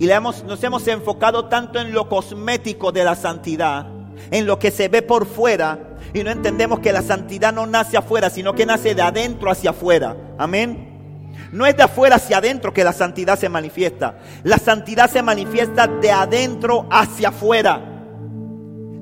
[0.00, 3.86] y le hemos, nos hemos enfocado tanto en lo cosmético de la santidad,
[4.30, 7.98] en lo que se ve por fuera, y no entendemos que la santidad no nace
[7.98, 10.16] afuera, sino que nace de adentro hacia afuera.
[10.38, 11.28] Amén.
[11.52, 14.18] No es de afuera hacia adentro que la santidad se manifiesta.
[14.42, 17.78] La santidad se manifiesta de adentro hacia afuera.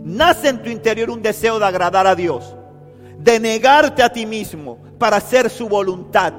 [0.02, 2.56] Nace en tu interior un deseo de agradar a Dios,
[3.18, 6.32] de negarte a ti mismo para hacer su voluntad.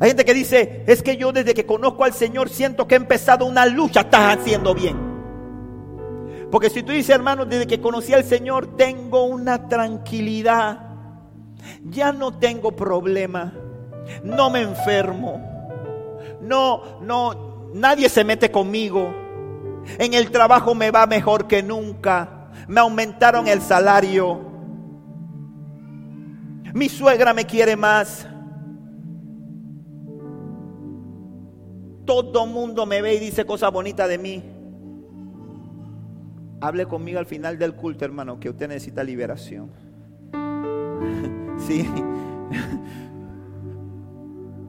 [0.00, 2.98] Hay gente que dice, es que yo desde que conozco al Señor siento que he
[2.98, 4.96] empezado una lucha, estás haciendo bien.
[6.50, 10.80] Porque si tú dices, hermano, desde que conocí al Señor tengo una tranquilidad,
[11.84, 13.52] ya no tengo problema.
[14.22, 15.42] No me enfermo,
[16.40, 19.12] no, no, nadie se mete conmigo,
[19.98, 24.40] en el trabajo me va mejor que nunca, me aumentaron el salario,
[26.72, 28.26] mi suegra me quiere más.
[32.08, 34.42] Todo mundo me ve y dice cosas bonitas de mí.
[36.58, 39.68] Hable conmigo al final del culto, hermano, que usted necesita liberación.
[41.58, 41.86] sí.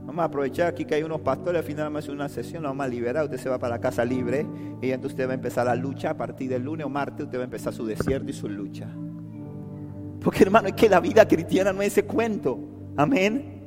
[0.06, 2.64] vamos a aprovechar aquí que hay unos pastores, al final vamos a hacer una sesión,
[2.64, 4.46] lo vamos a liberar, usted se va para la casa libre
[4.82, 7.38] y entonces usted va a empezar la lucha a partir del lunes o martes, usted
[7.38, 8.90] va a empezar su desierto y su lucha.
[10.22, 12.60] Porque hermano, es que la vida cristiana no es ese cuento.
[12.98, 13.59] Amén.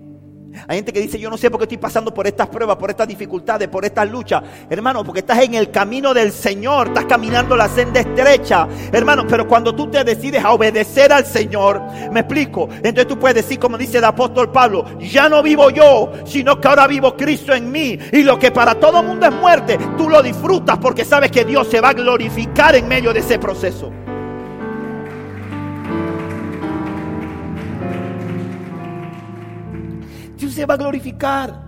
[0.68, 2.90] Hay gente que dice, yo no sé por qué estoy pasando por estas pruebas, por
[2.90, 4.42] estas dificultades, por estas luchas.
[4.68, 8.68] Hermano, porque estás en el camino del Señor, estás caminando la senda estrecha.
[8.92, 12.68] Hermano, pero cuando tú te decides a obedecer al Señor, me explico.
[12.76, 16.68] Entonces tú puedes decir, como dice el apóstol Pablo, ya no vivo yo, sino que
[16.68, 17.98] ahora vivo Cristo en mí.
[18.12, 21.68] Y lo que para todo mundo es muerte, tú lo disfrutas porque sabes que Dios
[21.68, 23.90] se va a glorificar en medio de ese proceso.
[30.42, 31.62] Dios se va a glorificar.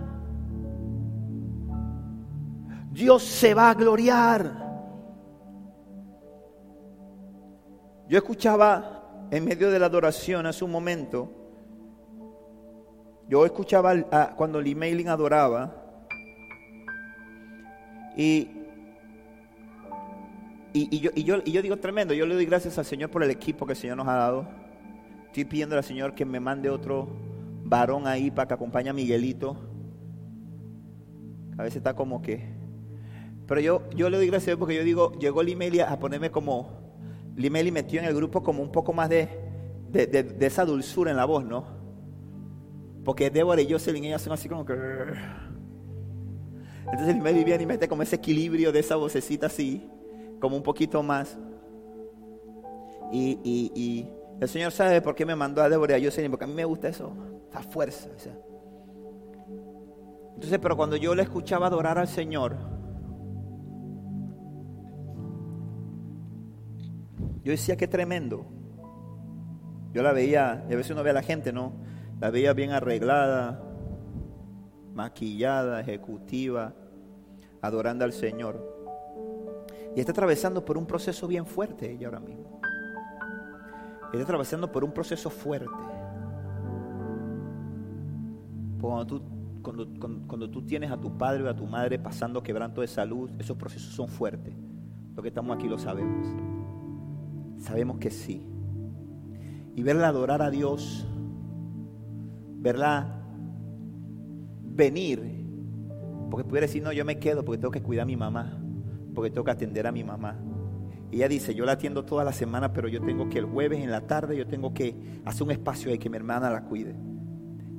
[2.91, 4.51] Dios se va a gloriar.
[8.09, 11.31] Yo escuchaba en medio de la adoración hace un momento,
[13.29, 13.95] yo escuchaba
[14.35, 15.73] cuando Lee Mailing adoraba
[18.17, 18.49] y,
[20.73, 23.23] y, yo, y, yo, y yo digo tremendo, yo le doy gracias al Señor por
[23.23, 24.45] el equipo que el Señor nos ha dado.
[25.27, 27.34] Estoy pidiendo al Señor que me mande otro
[27.65, 29.57] varón ahí para que acompañe a Miguelito.
[31.57, 32.53] A veces está como que...
[33.47, 36.31] Pero yo, yo le doy gracias a Dios porque yo digo, llegó Limelia a ponerme
[36.31, 36.85] como...
[37.35, 39.27] Limeli metió en el grupo como un poco más de,
[39.91, 41.65] de, esa dulzura en la voz, ¿no?
[43.03, 44.73] Porque Débora y Jocelyn, ellas son así como que...
[46.85, 49.89] Entonces Limeli viene y mete como ese equilibrio de esa vocecita así,
[50.39, 51.37] como un poquito más.
[53.11, 54.07] Y, y
[54.39, 56.53] el Señor sabe por qué me mandó a Débora y a Jocelyn, porque a mí
[56.53, 57.13] me gusta eso
[57.61, 58.09] fuerza.
[60.35, 62.57] Entonces, pero cuando yo le escuchaba adorar al Señor,
[67.43, 68.45] yo decía que tremendo.
[69.93, 71.73] Yo la veía, y a veces uno ve a la gente, ¿no?
[72.19, 73.63] La veía bien arreglada,
[74.93, 76.73] maquillada, ejecutiva,
[77.61, 78.73] adorando al Señor.
[79.95, 82.54] Y está atravesando por un proceso bien fuerte ella ahora mismo.
[84.11, 85.69] Está atravesando por un proceso fuerte.
[88.79, 89.21] Cuando tú,
[89.61, 93.57] cuando, tú tienes a tu padre o a tu madre pasando quebranto de salud, esos
[93.57, 94.53] procesos son fuertes.
[95.15, 96.27] Lo que estamos aquí lo sabemos.
[97.57, 98.45] Sabemos que sí.
[99.75, 101.05] Y verla adorar a Dios,
[102.59, 103.21] verla
[104.63, 105.21] venir,
[106.29, 108.57] porque pudiera decir, no, yo me quedo porque tengo que cuidar a mi mamá,
[109.13, 110.37] porque tengo que atender a mi mamá.
[111.15, 113.89] Ella dice, yo la atiendo toda la semana, pero yo tengo que el jueves en
[113.89, 116.93] la tarde, yo tengo que hacer un espacio ahí que mi hermana la cuide.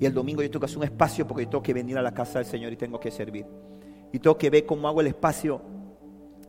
[0.01, 2.03] Y el domingo yo tengo que hacer un espacio porque yo tengo que venir a
[2.03, 3.45] la casa del Señor y tengo que servir.
[4.11, 5.61] Y tengo que ver cómo hago el espacio.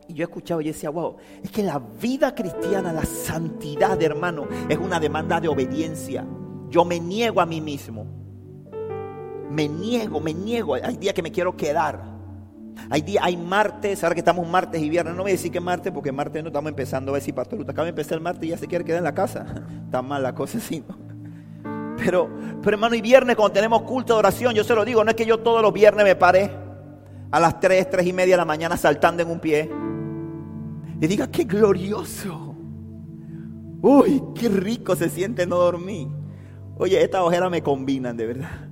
[0.08, 4.78] Y yo escuchaba y decía, wow, es que la vida cristiana, la santidad, hermano, es
[4.78, 6.26] una demanda de obediencia.
[6.70, 8.06] Yo me niego a mí mismo.
[9.50, 10.76] Me niego, me niego.
[10.76, 12.17] Hay días que me quiero quedar.
[12.90, 15.60] Hay días, hay martes, ahora que estamos martes y viernes, no voy a decir que
[15.60, 18.44] martes, porque martes no estamos empezando a ver si Pastor acaba de empezar el martes
[18.44, 19.46] y ya se quiere quedar en la casa.
[19.84, 20.96] Está mal la cosa así, ¿no?
[21.98, 22.30] Pero,
[22.62, 25.16] pero hermano, y viernes cuando tenemos culto de oración, yo se lo digo, no es
[25.16, 26.50] que yo todos los viernes me pare
[27.30, 29.68] a las 3, 3 y media de la mañana saltando en un pie.
[31.00, 32.56] Y diga, qué glorioso.
[33.80, 36.08] Uy, qué rico se siente no dormir.
[36.78, 38.68] Oye, estas ojeras me combinan, de verdad.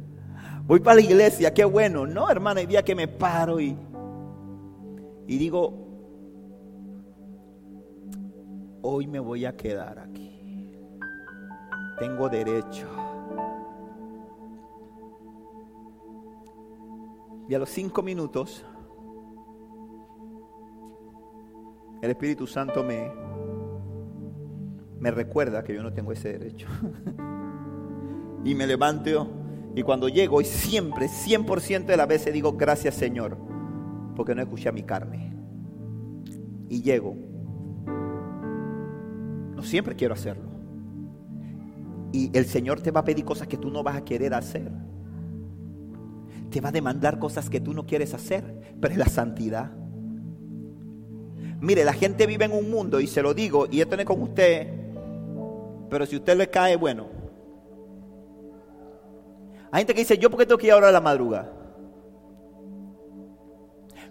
[0.66, 2.06] Voy para la iglesia, qué bueno.
[2.06, 3.76] No, hermano, hay día que me paro y,
[5.26, 5.72] y digo,
[8.82, 10.76] hoy me voy a quedar aquí.
[11.98, 12.86] Tengo derecho.
[17.48, 18.64] Y a los cinco minutos,
[22.02, 23.10] el Espíritu Santo me,
[24.98, 26.68] me recuerda que yo no tengo ese derecho.
[28.44, 29.28] y me levanto
[29.74, 33.36] y cuando llego, y siempre, 100% de las veces digo, gracias Señor,
[34.16, 35.32] porque no escuché a mi carne.
[36.68, 37.14] Y llego.
[39.54, 40.50] No siempre quiero hacerlo.
[42.12, 44.72] Y el Señor te va a pedir cosas que tú no vas a querer hacer
[46.50, 49.72] te va a demandar cosas que tú no quieres hacer, pero es la santidad.
[51.60, 54.06] Mire, la gente vive en un mundo, y se lo digo, y esto no es
[54.06, 54.68] con usted,
[55.90, 57.08] pero si usted le cae, bueno.
[59.70, 61.52] Hay gente que dice, ¿yo por qué tengo que ir ahora a la madrugada?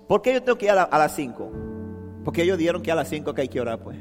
[0.08, 1.52] ¿Por qué yo tengo que ir a, las 5?
[2.24, 3.98] Porque ellos dijeron que a las 5 que hay que orar, pues.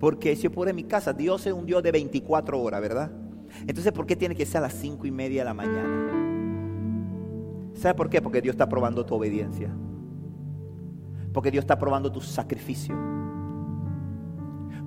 [0.00, 3.10] Porque si yo puedo en mi casa, Dios es un Dios de 24 horas, ¿verdad?
[3.66, 6.24] Entonces, ¿por qué tiene que ser a las 5 y media de la mañana?
[7.74, 8.20] ¿Sabe por qué?
[8.20, 9.70] Porque Dios está probando tu obediencia.
[11.32, 12.96] Porque Dios está probando tu sacrificio.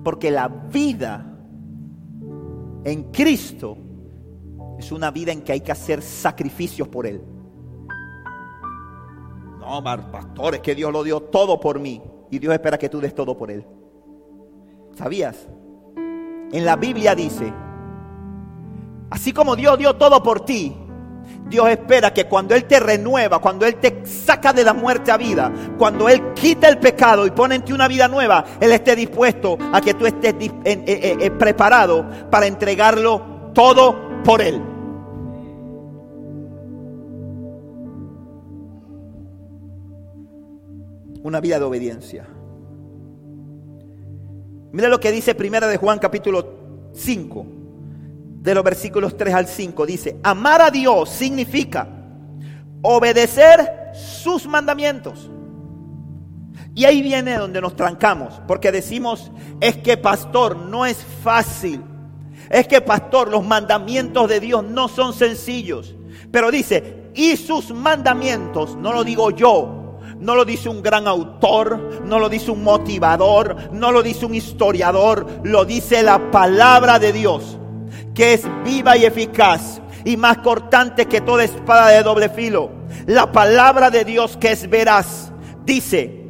[0.02, 1.38] Porque la vida
[2.84, 3.76] en Cristo
[4.78, 7.22] es una vida en que hay que hacer sacrificios por Él.
[9.68, 12.02] No, pastor, es que Dios lo dio todo por mí.
[12.30, 13.64] Y Dios espera que tú des todo por Él.
[14.96, 15.48] ¿Sabías?
[16.52, 17.52] En la Biblia dice,
[19.10, 20.74] así como Dios dio todo por ti,
[21.48, 25.16] Dios espera que cuando Él te renueva, cuando Él te saca de la muerte a
[25.16, 28.96] vida, cuando Él quita el pecado y pone en ti una vida nueva, Él esté
[28.96, 34.62] dispuesto a que tú estés eh, eh, eh, preparado para entregarlo todo por Él.
[41.22, 42.26] Una vida de obediencia.
[44.72, 47.46] Mira lo que dice Primera de Juan capítulo 5
[48.42, 49.86] de los versículos 3 al 5.
[49.86, 51.88] Dice, amar a Dios significa
[52.82, 55.30] obedecer sus mandamientos.
[56.74, 61.82] Y ahí viene donde nos trancamos, porque decimos, es que pastor, no es fácil.
[62.50, 65.96] Es que pastor, los mandamientos de Dios no son sencillos.
[66.30, 69.87] Pero dice, y sus mandamientos, no lo digo yo,
[70.20, 74.34] no lo dice un gran autor, no lo dice un motivador, no lo dice un
[74.34, 77.58] historiador, lo dice la palabra de Dios
[78.18, 82.70] que es viva y eficaz y más cortante que toda espada de doble filo.
[83.06, 85.30] La palabra de Dios que es veraz
[85.64, 86.24] dice,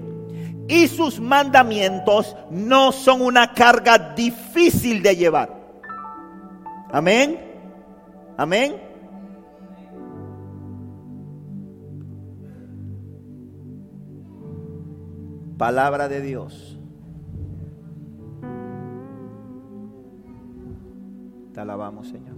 [0.69, 5.59] y sus mandamientos no son una carga difícil de llevar.
[6.93, 7.41] Amén.
[8.37, 8.88] Amén.
[15.59, 16.79] Palabra de Dios.
[21.61, 22.37] alabamos, Señor.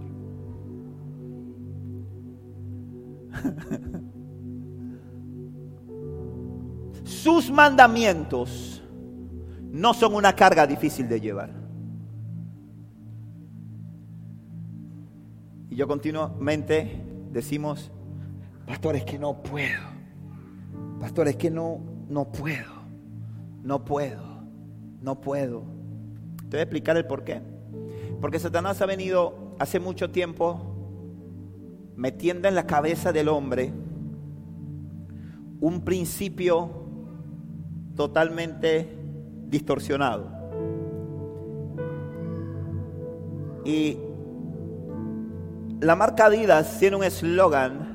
[7.03, 8.83] Sus mandamientos
[9.71, 11.53] no son una carga difícil de llevar.
[15.69, 17.01] Y yo continuamente
[17.31, 17.91] decimos,
[18.65, 19.89] pastor, es que no puedo.
[20.99, 22.80] Pastor, es que no, no puedo.
[23.63, 24.21] No puedo.
[25.01, 25.63] No puedo.
[26.49, 27.41] Te voy a explicar el por qué.
[28.19, 30.71] Porque Satanás ha venido hace mucho tiempo
[31.95, 33.71] metiendo en la cabeza del hombre
[35.59, 36.69] un principio
[37.95, 38.97] totalmente
[39.47, 40.31] distorsionado.
[43.63, 43.99] Y
[45.79, 47.91] la marca Adidas tiene un eslogan.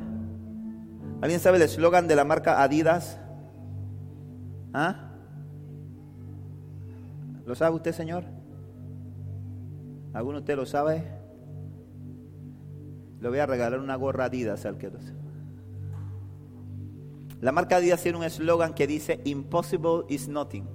[1.21, 3.19] ¿Alguien sabe el eslogan de la marca Adidas?
[4.73, 5.06] ¿Ah?
[7.47, 8.24] ¿Lo sabe usted, señor?
[10.12, 11.05] ¿Alguno de usted lo sabe?
[13.20, 15.16] Le voy a regalar una gorra Adidas al que lo sabe.
[17.40, 20.66] La marca Adidas tiene un eslogan que dice Impossible is nothing.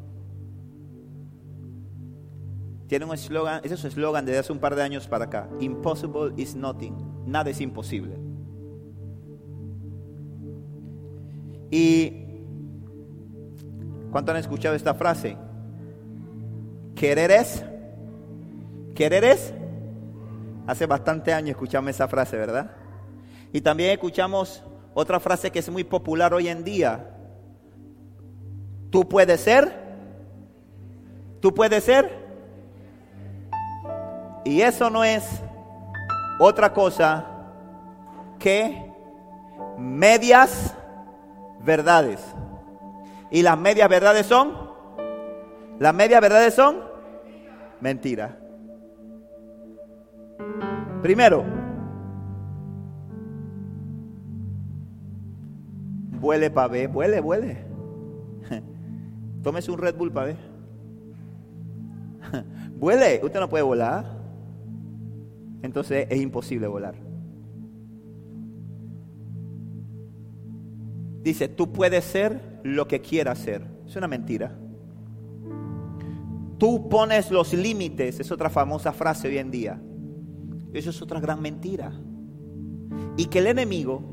[2.87, 5.49] Tiene un eslogan, ese es su eslogan desde hace un par de años para acá.
[5.59, 6.95] Impossible is nothing.
[7.25, 8.17] Nada es imposible.
[11.69, 12.27] Y
[14.11, 15.37] ¿cuánto han escuchado esta frase?
[16.95, 17.63] Querer es
[18.95, 19.53] Querer es,
[20.67, 22.71] hace bastante años escuchamos esa frase, ¿verdad?
[23.53, 24.63] Y también escuchamos
[24.93, 27.09] otra frase que es muy popular hoy en día.
[28.89, 29.73] Tú puedes ser,
[31.39, 32.19] tú puedes ser.
[34.43, 35.23] Y eso no es
[36.39, 37.25] otra cosa
[38.39, 38.91] que
[39.77, 40.75] medias
[41.63, 42.19] verdades.
[43.29, 44.70] Y las medias verdades son,
[45.81, 46.77] las medias verdades son
[47.79, 48.31] mentiras.
[51.01, 51.43] Primero,
[56.19, 57.65] vuele ver, vuele, vuele.
[59.41, 60.37] Tómese un Red Bull ver.
[62.77, 64.05] Vuele, usted no puede volar.
[65.63, 66.93] Entonces es imposible volar.
[71.23, 73.65] Dice, tú puedes ser lo que quieras ser.
[73.87, 74.60] Es una mentira.
[76.61, 79.81] Tú pones los límites, es otra famosa frase hoy en día.
[80.71, 81.91] Eso es otra gran mentira.
[83.17, 84.03] Y que el enemigo,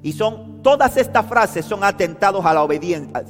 [0.00, 3.22] y son todas estas frases son atentados a la obediencia.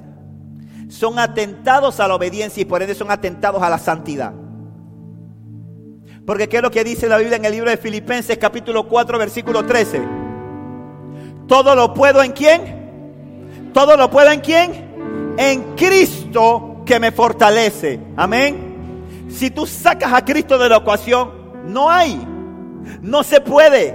[0.89, 4.35] Son atentados a la obediencia y por ende son atentados a la santidad.
[6.25, 9.19] Porque ¿qué es lo que dice la Biblia en el libro de Filipenses capítulo 4
[9.19, 10.01] versículo 13?
[11.49, 13.73] Todo lo puedo en quién?
[13.75, 15.35] Todo lo puedo en quién?
[15.39, 18.01] En Cristo que me fortalece.
[18.17, 19.29] Amén.
[19.29, 21.31] Si tú sacas a Cristo de la ecuación,
[21.67, 22.19] no hay
[23.01, 23.95] no se puede.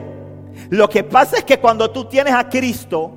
[0.70, 3.12] Lo que pasa es que cuando tú tienes a Cristo,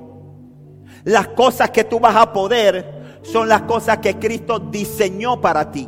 [1.05, 5.87] las cosas que tú vas a poder son las cosas que Cristo diseñó para ti.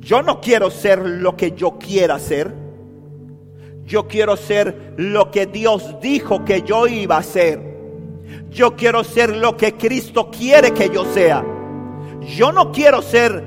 [0.00, 2.54] Yo no quiero ser lo que yo quiera ser.
[3.84, 7.66] Yo quiero ser lo que Dios dijo que yo iba a ser.
[8.50, 11.42] Yo quiero ser lo que Cristo quiere que yo sea.
[12.36, 13.42] Yo no quiero ser,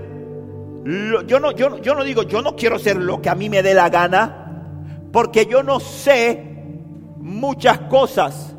[1.27, 3.61] yo no, yo, yo no digo, yo no quiero ser lo que a mí me
[3.61, 4.63] dé la gana,
[5.11, 6.43] porque yo no sé
[7.17, 8.55] muchas cosas,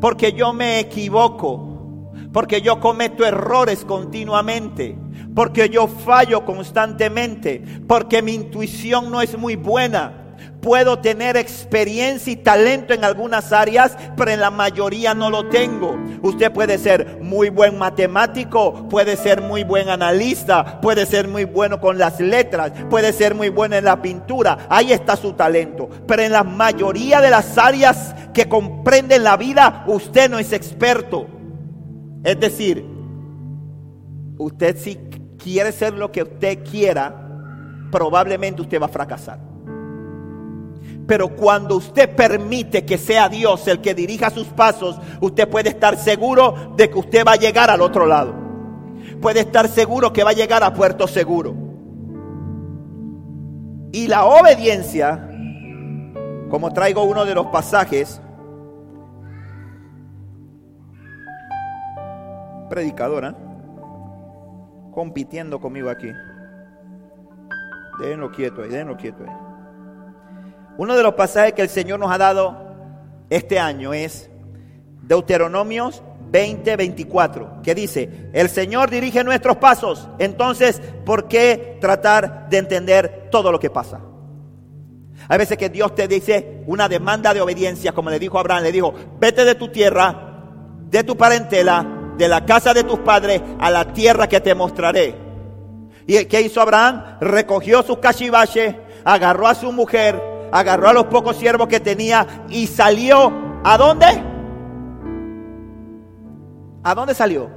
[0.00, 4.96] porque yo me equivoco, porque yo cometo errores continuamente,
[5.34, 10.23] porque yo fallo constantemente, porque mi intuición no es muy buena
[10.64, 15.94] Puedo tener experiencia y talento en algunas áreas, pero en la mayoría no lo tengo.
[16.22, 21.82] Usted puede ser muy buen matemático, puede ser muy buen analista, puede ser muy bueno
[21.82, 24.66] con las letras, puede ser muy bueno en la pintura.
[24.70, 25.90] Ahí está su talento.
[26.08, 31.26] Pero en la mayoría de las áreas que comprenden la vida, usted no es experto.
[32.24, 32.86] Es decir,
[34.38, 34.98] usted si
[35.36, 37.14] quiere ser lo que usted quiera,
[37.90, 39.53] probablemente usted va a fracasar.
[41.06, 45.96] Pero cuando usted permite que sea Dios el que dirija sus pasos, usted puede estar
[45.98, 48.34] seguro de que usted va a llegar al otro lado.
[49.20, 51.54] Puede estar seguro que va a llegar a puerto seguro.
[53.92, 55.28] Y la obediencia,
[56.48, 58.20] como traigo uno de los pasajes,
[62.70, 63.36] predicadora,
[64.90, 66.10] compitiendo conmigo aquí.
[68.00, 69.43] Déjenlo quieto ahí, déjenlo quieto ahí.
[70.76, 72.56] Uno de los pasajes que el Señor nos ha dado
[73.30, 74.30] este año es
[75.02, 82.58] Deuteronomios 20, 24, que dice, el Señor dirige nuestros pasos, entonces, ¿por qué tratar de
[82.58, 84.00] entender todo lo que pasa?
[85.28, 88.72] Hay veces que Dios te dice una demanda de obediencia, como le dijo Abraham, le
[88.72, 90.40] dijo, vete de tu tierra,
[90.90, 91.86] de tu parentela,
[92.18, 95.14] de la casa de tus padres, a la tierra que te mostraré.
[96.06, 97.18] ¿Y qué hizo Abraham?
[97.20, 102.66] Recogió sus cachivaches, agarró a su mujer, agarró a los pocos siervos que tenía y
[102.66, 103.32] salió.
[103.64, 104.06] ¿A dónde?
[106.82, 107.48] ¿A dónde salió?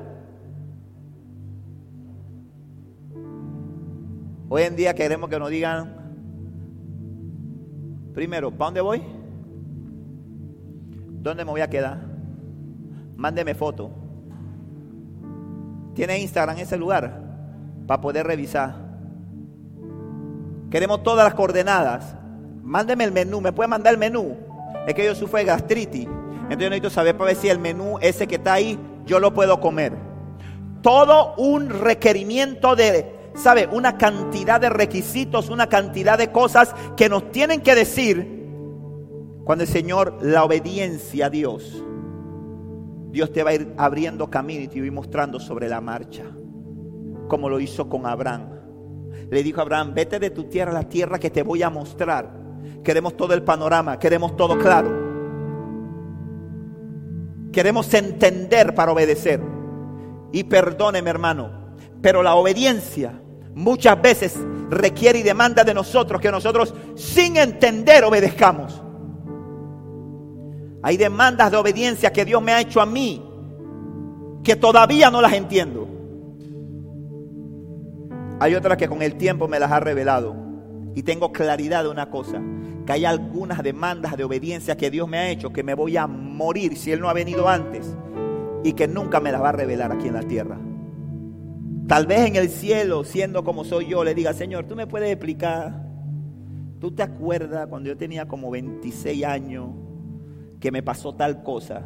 [4.50, 5.94] Hoy en día queremos que nos digan,
[8.14, 9.02] primero, ¿para dónde voy?
[11.22, 12.00] ¿Dónde me voy a quedar?
[13.18, 13.92] Mándeme foto.
[15.94, 17.22] ¿Tiene Instagram ese lugar?
[17.86, 18.76] Para poder revisar.
[20.70, 22.16] Queremos todas las coordenadas.
[22.68, 24.36] Mándeme el menú, ¿me puede mandar el menú?
[24.86, 26.04] Es que yo sufro de gastritis.
[26.04, 29.62] Entonces necesito saber para ver si el menú ese que está ahí, yo lo puedo
[29.62, 29.94] comer.
[30.82, 33.70] Todo un requerimiento de, ¿sabe?
[33.72, 38.50] Una cantidad de requisitos, una cantidad de cosas que nos tienen que decir
[39.46, 41.86] cuando el Señor, la obediencia a Dios,
[43.12, 45.80] Dios te va a ir abriendo camino y te va a ir mostrando sobre la
[45.80, 46.26] marcha,
[47.30, 48.50] como lo hizo con Abraham.
[49.32, 51.70] Le dijo a Abraham, vete de tu tierra a la tierra que te voy a
[51.70, 52.47] mostrar.
[52.84, 55.08] Queremos todo el panorama, queremos todo claro.
[57.52, 59.42] Queremos entender para obedecer.
[60.32, 63.22] Y perdóneme hermano, pero la obediencia
[63.56, 64.38] muchas veces
[64.70, 68.82] requiere y demanda de nosotros que nosotros sin entender obedezcamos.
[70.84, 73.24] Hay demandas de obediencia que Dios me ha hecho a mí
[74.44, 75.88] que todavía no las entiendo.
[78.40, 80.47] Hay otras que con el tiempo me las ha revelado.
[80.98, 82.42] Y tengo claridad de una cosa,
[82.88, 86.08] que hay algunas demandas de obediencia que Dios me ha hecho, que me voy a
[86.08, 87.96] morir si Él no ha venido antes
[88.64, 90.58] y que nunca me las va a revelar aquí en la tierra.
[91.86, 95.12] Tal vez en el cielo, siendo como soy yo, le diga, Señor, tú me puedes
[95.12, 95.86] explicar,
[96.80, 99.68] tú te acuerdas cuando yo tenía como 26 años
[100.60, 101.84] que me pasó tal cosa.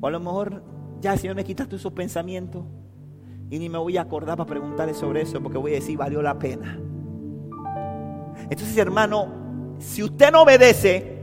[0.00, 0.62] O a lo mejor
[1.00, 2.62] ya Señor me quita todos esos pensamientos
[3.50, 6.22] y ni me voy a acordar para preguntarle sobre eso porque voy a decir, valió
[6.22, 6.78] la pena.
[8.42, 11.16] Entonces, hermano, si usted no obedece,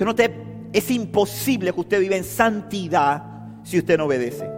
[0.00, 0.30] usted
[0.72, 3.22] es imposible que usted viva en santidad
[3.62, 4.50] si usted no obedece.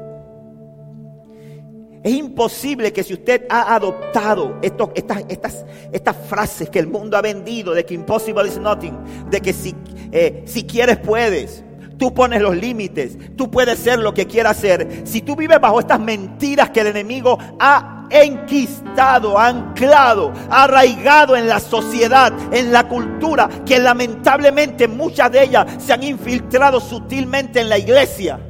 [2.02, 4.90] Es imposible que si usted ha adoptado estas,
[5.28, 8.96] estas, estas, frases que el mundo ha vendido de que impossible is nothing,
[9.28, 9.74] de que si,
[10.12, 11.64] eh, si quieres puedes,
[11.98, 15.02] tú pones los límites, tú puedes ser lo que quieras ser.
[15.04, 21.60] Si tú vives bajo estas mentiras que el enemigo ha enquistado, anclado, arraigado en la
[21.60, 27.78] sociedad, en la cultura, que lamentablemente muchas de ellas se han infiltrado sutilmente en la
[27.78, 28.40] iglesia.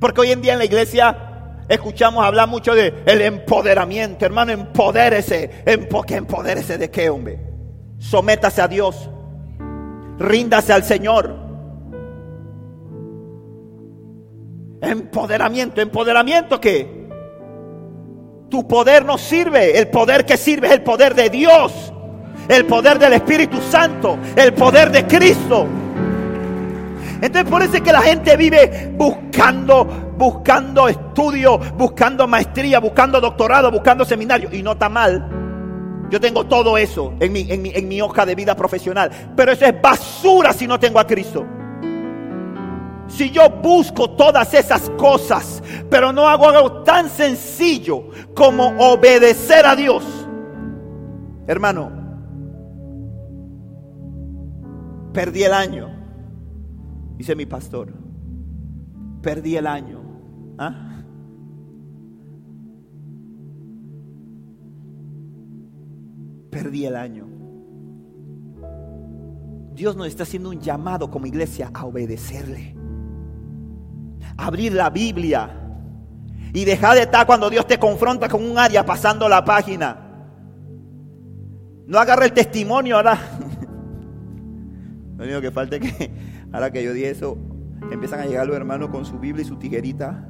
[0.00, 1.16] Porque hoy en día en la iglesia
[1.68, 5.62] escuchamos hablar mucho de el empoderamiento, hermano, empodérese,
[6.06, 7.38] ¿qué empodérese de qué, hombre?
[7.98, 9.08] Sométase a Dios,
[10.18, 11.41] ríndase al Señor.
[14.82, 17.08] Empoderamiento, empoderamiento que
[18.50, 21.92] tu poder no sirve, el poder que sirve es el poder de Dios,
[22.48, 25.68] el poder del Espíritu Santo, el poder de Cristo.
[27.20, 29.84] Entonces por eso es que la gente vive buscando,
[30.18, 34.48] buscando estudio, buscando maestría, buscando doctorado, buscando seminario.
[34.52, 35.28] Y no está mal.
[36.10, 39.10] Yo tengo todo eso en mi, en mi, en mi hoja de vida profesional.
[39.36, 41.46] Pero eso es basura si no tengo a Cristo.
[43.12, 48.04] Si yo busco todas esas cosas, pero no hago algo tan sencillo
[48.34, 50.02] como obedecer a Dios,
[51.46, 51.92] hermano,
[55.12, 55.90] perdí el año,
[57.18, 57.92] dice mi pastor,
[59.20, 60.00] perdí el año.
[60.56, 61.02] ¿Ah?
[66.50, 67.26] Perdí el año.
[69.74, 72.81] Dios nos está haciendo un llamado como iglesia a obedecerle
[74.36, 75.50] abrir la Biblia
[76.52, 79.96] y dejar de estar cuando Dios te confronta con un área pasando la página.
[81.86, 83.18] No agarre el testimonio ahora.
[85.16, 86.10] Lo único que falta es que
[86.52, 87.38] ahora que yo di eso,
[87.90, 90.28] empiezan a llegar los hermanos con su Biblia y su tijerita.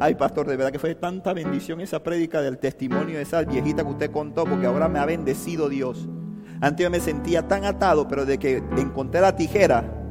[0.00, 3.84] Ay, pastor, de verdad que fue tanta bendición esa prédica del testimonio de esa viejita
[3.84, 6.08] que usted contó, porque ahora me ha bendecido Dios.
[6.60, 10.01] Antes yo me sentía tan atado, pero de que encontré la tijera,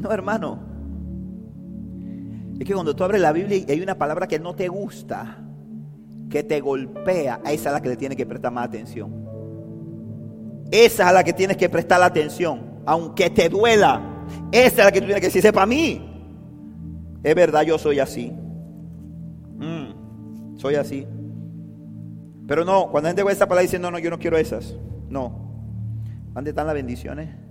[0.00, 0.58] No, hermano.
[2.58, 5.38] Es que cuando tú abres la Biblia y hay una palabra que no te gusta,
[6.28, 9.12] que te golpea, esa es la que le tienes que prestar más atención.
[10.70, 14.26] Esa es la que tienes que prestar la atención, aunque te duela.
[14.52, 16.04] Esa es la que tú tienes que decir, sepa a mí.
[17.22, 18.32] Es verdad, yo soy así.
[19.56, 21.06] Mm, soy así.
[22.46, 24.74] Pero no, cuando la gente ve esa palabra dice, no, no, yo no quiero esas.
[25.08, 25.48] No.
[26.34, 27.47] ¿Dónde están las bendiciones?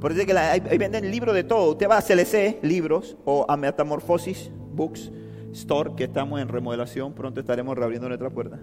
[0.00, 1.72] Por eso que ahí, venden libros de todo.
[1.72, 5.12] Usted va a CLC, libros, o a Metamorfosis Books
[5.52, 7.12] Store, que estamos en remodelación.
[7.12, 8.58] Pronto estaremos reabriendo nuestra puerta.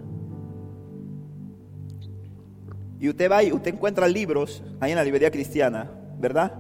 [2.99, 6.53] Y usted va y usted encuentra libros ahí en la librería cristiana, ¿verdad?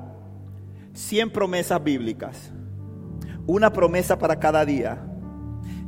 [0.93, 2.51] 100 promesas bíblicas.
[3.47, 5.03] Una promesa para cada día.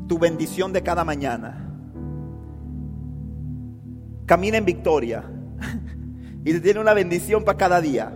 [0.08, 1.72] Tu bendición de cada mañana.
[4.26, 5.24] Camina en victoria.
[6.44, 8.12] y tiene una bendición para cada día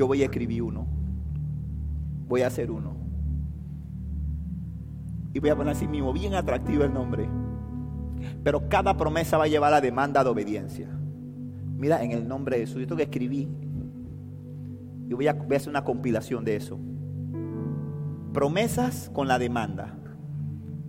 [0.00, 0.86] yo voy a escribir uno.
[2.26, 2.96] Voy a hacer uno.
[5.34, 7.28] Y voy a poner así mismo, bien atractivo el nombre.
[8.42, 10.88] Pero cada promesa va a llevar la demanda de obediencia.
[11.76, 13.50] Mira, en el nombre de Jesús, yo que escribir.
[15.06, 16.78] Y voy a, hacer una compilación de eso.
[18.32, 19.98] Promesas con la demanda.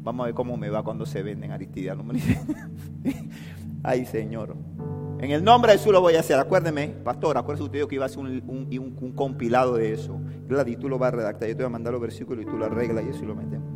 [0.03, 1.97] Vamos a ver cómo me va cuando se venden Aristidia.
[3.83, 4.55] Ay, Señor.
[5.21, 6.39] En el nombre de Jesús lo voy a hacer.
[6.39, 10.19] Acuérdeme, pastor, acuérdese usted que iba a hacer un, compilado de eso.
[10.65, 11.47] Y tú lo vas a redactar.
[11.47, 13.67] Yo te voy a mandar los versículos y tú lo arreglas y eso lo metemos.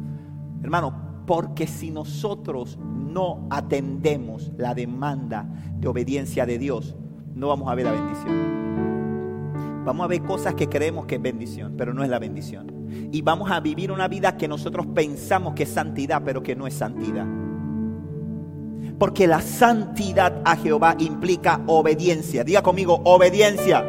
[0.63, 6.95] Hermano, porque si nosotros no atendemos la demanda de obediencia de Dios,
[7.35, 9.83] no vamos a ver la bendición.
[9.85, 12.87] Vamos a ver cosas que creemos que es bendición, pero no es la bendición.
[13.11, 16.65] Y vamos a vivir una vida que nosotros pensamos que es santidad, pero que no
[16.65, 17.44] es santidad.
[18.97, 22.43] Porque la santidad a Jehová implica obediencia.
[22.43, 23.83] Diga conmigo, obediencia.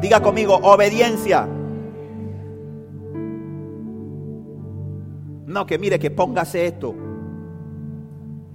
[0.00, 1.48] Diga conmigo, obediencia.
[5.46, 6.94] No, que mire, que póngase esto.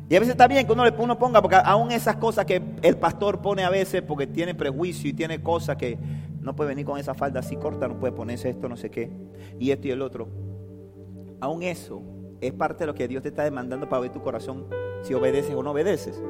[0.10, 2.98] Y a veces está bien que uno, uno ponga, porque aún esas cosas que el
[2.98, 5.98] pastor pone a veces, porque tiene prejuicio y tiene cosas que
[6.40, 9.10] no puede venir con esa falda así corta, no puede ponerse esto, no sé qué,
[9.60, 10.28] y esto y el otro.
[11.40, 12.04] Aún eso
[12.48, 14.68] es parte de lo que Dios te está demandando para ver tu corazón
[15.02, 16.22] si obedeces o no obedeces.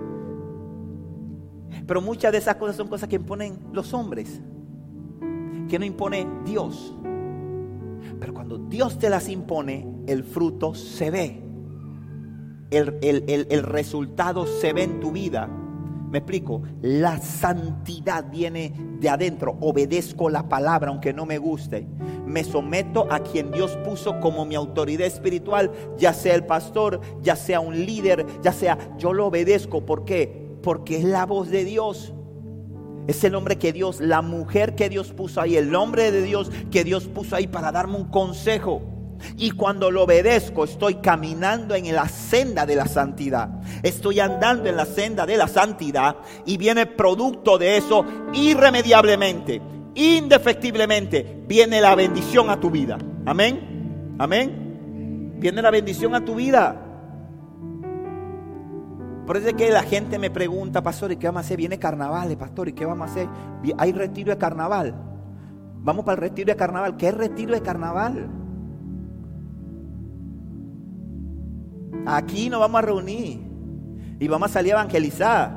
[1.85, 4.41] Pero muchas de esas cosas son cosas que imponen los hombres,
[5.69, 6.95] que no impone Dios.
[8.19, 11.39] Pero cuando Dios te las impone, el fruto se ve.
[12.71, 15.49] El, el, resultado se ve en tu vida.
[16.13, 19.57] Me explico, la santidad viene de adentro.
[19.61, 21.87] Obedezco la palabra aunque no me guste.
[22.27, 27.35] Me someto a quien Dios puso como mi autoridad espiritual, ya sea el pastor, ya
[27.35, 29.87] sea un líder, ya sea, yo lo obedezco.
[29.87, 30.51] ¿Por qué?
[30.61, 32.13] Porque es la voz de Dios.
[33.07, 36.51] Es el hombre que Dios, la mujer que Dios puso ahí, el hombre de Dios
[36.69, 38.83] que Dios puso ahí para darme un consejo.
[39.37, 43.49] Y cuando lo obedezco, estoy caminando en la senda de la santidad.
[43.83, 46.15] Estoy andando en la senda de la santidad
[46.45, 49.61] y viene producto de eso irremediablemente,
[49.93, 52.97] indefectiblemente, viene la bendición a tu vida.
[53.25, 54.15] Amén.
[54.17, 55.35] Amén.
[55.37, 56.79] Viene la bendición a tu vida.
[59.25, 61.57] Por eso es que la gente me pregunta, pastor, ¿y qué vamos a hacer?
[61.57, 63.27] Viene carnaval, pastor, ¿y qué vamos a hacer?
[63.77, 64.95] Hay retiro de carnaval.
[65.81, 66.95] Vamos para el retiro de carnaval.
[66.95, 68.29] ¿Qué retiro de carnaval?
[72.05, 73.42] Aquí nos vamos a reunir.
[74.23, 75.51] Y vamos a salir a evangelizar.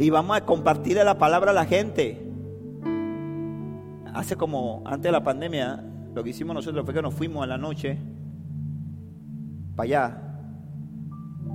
[0.00, 2.28] Y vamos a compartirle la palabra a la gente.
[4.12, 5.80] Hace como, antes de la pandemia,
[6.12, 8.00] lo que hicimos nosotros fue que nos fuimos a la noche
[9.76, 10.22] para allá,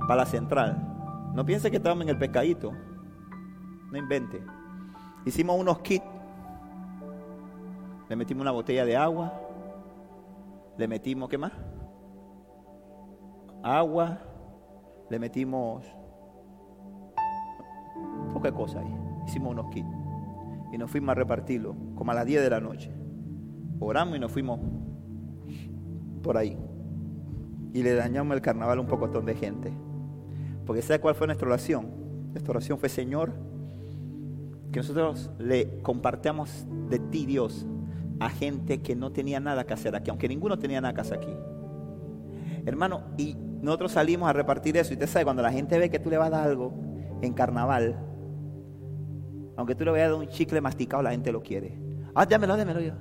[0.00, 0.78] para la central.
[1.34, 2.72] No piense que estábamos en el pescadito.
[3.92, 4.42] No invente.
[5.26, 6.06] Hicimos unos kits.
[8.08, 9.38] Le metimos una botella de agua.
[10.78, 11.52] Le metimos, ¿qué más?
[13.62, 14.22] Agua.
[15.10, 15.84] Le metimos
[18.32, 18.94] poca cosa ahí.
[19.26, 19.88] Hicimos unos kits.
[20.72, 22.92] Y nos fuimos a repartirlo, como a las 10 de la noche.
[23.80, 24.60] Oramos y nos fuimos
[26.22, 26.58] por ahí.
[27.72, 29.72] Y le dañamos el carnaval a un pocotón de gente.
[30.66, 31.86] Porque ¿sabe cuál fue nuestra oración?
[32.32, 33.32] Nuestra oración fue, Señor,
[34.70, 37.66] que nosotros le compartamos de ti, Dios,
[38.20, 41.18] a gente que no tenía nada que hacer aquí, aunque ninguno tenía nada que hacer
[41.18, 41.32] aquí.
[42.66, 44.92] Hermano, y nosotros salimos a repartir eso.
[44.92, 46.72] Y usted sabe, cuando la gente ve que tú le vas a dar algo
[47.22, 47.96] en carnaval,
[49.56, 51.78] aunque tú le vayas a dar un chicle masticado, la gente lo quiere.
[52.14, 52.92] Ah, dámelo, dámelo yo.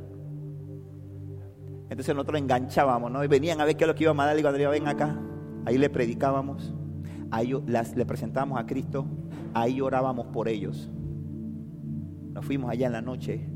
[1.90, 3.24] Entonces nosotros enganchábamos, ¿no?
[3.24, 4.88] Y venían a ver qué es lo que íbamos a dar y cuando iban ven
[4.88, 5.18] acá,
[5.66, 6.74] ahí le predicábamos,
[7.32, 7.54] ahí
[7.96, 9.06] le presentábamos a Cristo,
[9.54, 10.90] ahí orábamos por ellos.
[12.34, 13.50] Nos fuimos allá en la noche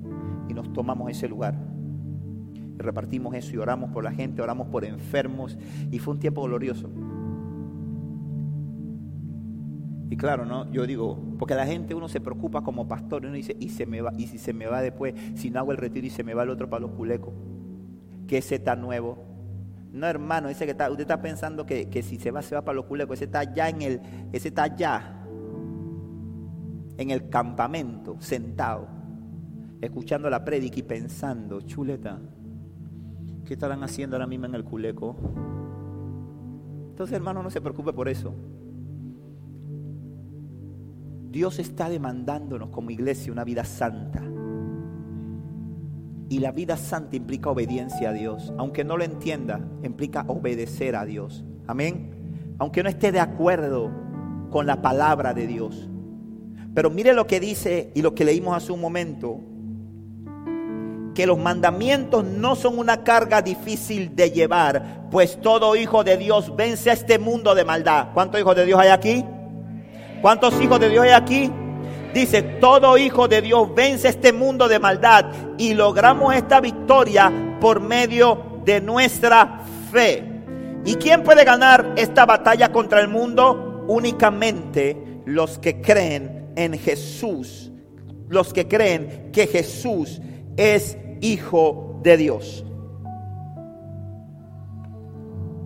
[0.47, 1.70] y nos tomamos ese lugar.
[2.82, 5.57] Repartimos eso y oramos por la gente, oramos por enfermos
[5.91, 6.89] y fue un tiempo glorioso.
[10.09, 10.69] Y claro, ¿no?
[10.71, 14.01] Yo digo, porque la gente uno se preocupa como pastor uno dice, y se me
[14.01, 16.34] va, y si se me va después, si no hago el retiro y se me
[16.34, 17.34] va el otro para los culecos
[18.32, 19.17] que ese está nuevo.
[19.91, 22.77] No, hermano, ese que está, usted está pensando que, si se va, se va para
[22.77, 23.17] los culecos.
[23.17, 24.01] Ese está allá en el,
[24.32, 25.21] ese está allá,
[26.97, 28.88] en el campamento, sentado,
[29.82, 32.21] escuchando la prédica y pensando, chuleta,
[33.51, 35.13] ¿qué estarán haciendo ahora mismo en el culeco?
[36.91, 38.33] Entonces, hermano, no se preocupe por eso.
[41.29, 44.23] Dios está demandándonos como iglesia una vida santa.
[46.29, 48.53] Y la vida santa implica obediencia a Dios.
[48.57, 51.43] Aunque no lo entienda, implica obedecer a Dios.
[51.67, 52.55] Amén.
[52.57, 53.91] Aunque no esté de acuerdo
[54.49, 55.89] con la palabra de Dios.
[56.73, 59.41] Pero mire lo que dice y lo que leímos hace un momento.
[61.16, 66.55] Que los mandamientos no son una carga difícil de llevar, pues todo hijo de Dios
[66.55, 68.07] vence a este mundo de maldad.
[68.14, 69.26] ¿Cuántos hijos de Dios hay aquí?
[70.22, 71.51] ¿Cuántos hijos de Dios hay aquí?
[72.14, 75.26] Dice, todo hijo de Dios vence este mundo de maldad
[75.57, 80.24] y logramos esta victoria por medio de nuestra fe.
[80.86, 83.86] ¿Y quién puede ganar esta batalla contra el mundo?
[83.88, 87.72] Únicamente los que creen en Jesús,
[88.28, 90.22] los que creen que Jesús
[90.62, 92.64] es hijo de Dios.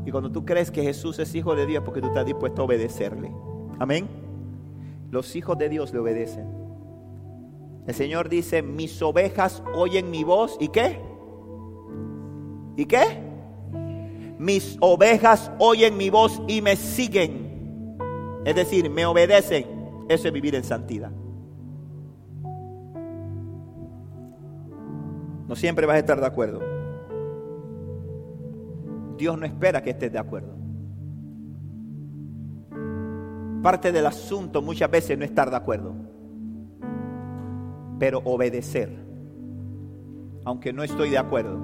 [0.05, 2.65] Y cuando tú crees que Jesús es hijo de Dios, porque tú estás dispuesto a
[2.65, 3.31] obedecerle.
[3.79, 4.07] Amén.
[5.11, 6.47] Los hijos de Dios le obedecen.
[7.85, 10.55] El Señor dice, mis ovejas oyen mi voz.
[10.59, 11.01] ¿Y qué?
[12.77, 13.21] ¿Y qué?
[14.39, 17.97] Mis ovejas oyen mi voz y me siguen.
[18.45, 19.65] Es decir, me obedecen.
[20.07, 21.11] Eso es vivir en santidad.
[25.47, 26.61] No siempre vas a estar de acuerdo.
[29.17, 30.55] Dios no espera que estés de acuerdo
[33.65, 35.95] parte del asunto muchas veces no estar de acuerdo,
[37.97, 38.95] pero obedecer,
[40.43, 41.57] aunque no estoy de acuerdo,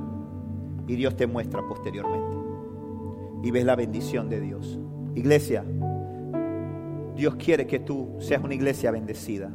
[0.87, 2.37] y Dios te muestra posteriormente.
[3.43, 4.79] Y ves la bendición de Dios.
[5.13, 5.63] Iglesia,
[7.15, 9.51] Dios quiere que tú seas una iglesia bendecida.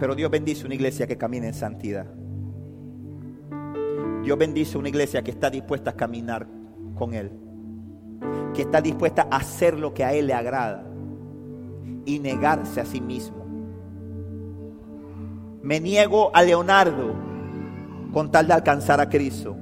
[0.00, 2.06] Pero Dios bendice una iglesia que camina en santidad.
[4.24, 6.48] Dios bendice una iglesia que está dispuesta a caminar
[6.96, 7.30] con Él
[8.54, 10.84] que está dispuesta a hacer lo que a Él le agrada
[12.04, 13.44] y negarse a sí mismo.
[15.62, 17.14] Me niego a Leonardo
[18.12, 19.56] con tal de alcanzar a Cristo.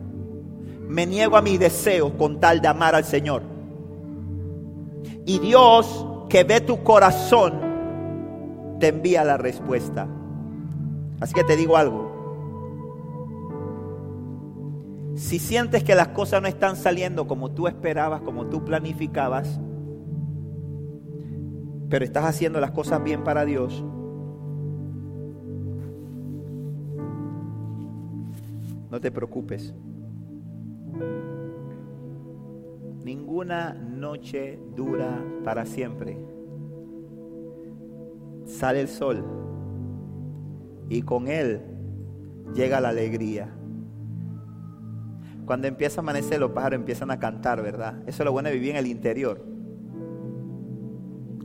[0.88, 3.42] Me niego a mis deseos con tal de amar al Señor.
[5.26, 7.60] Y Dios que ve tu corazón
[8.80, 10.08] te envía la respuesta.
[11.20, 12.16] Así que te digo algo.
[15.16, 19.60] Si sientes que las cosas no están saliendo como tú esperabas, como tú planificabas,
[21.88, 23.84] pero estás haciendo las cosas bien para Dios,
[28.90, 29.74] no te preocupes.
[33.04, 36.16] Ninguna noche dura para siempre.
[38.44, 39.47] Sale el sol
[40.88, 41.62] y con él
[42.54, 43.48] llega la alegría.
[45.44, 48.02] Cuando empieza a amanecer, los pájaros empiezan a cantar, ¿verdad?
[48.06, 49.44] Eso es lo bueno de vivir en el interior.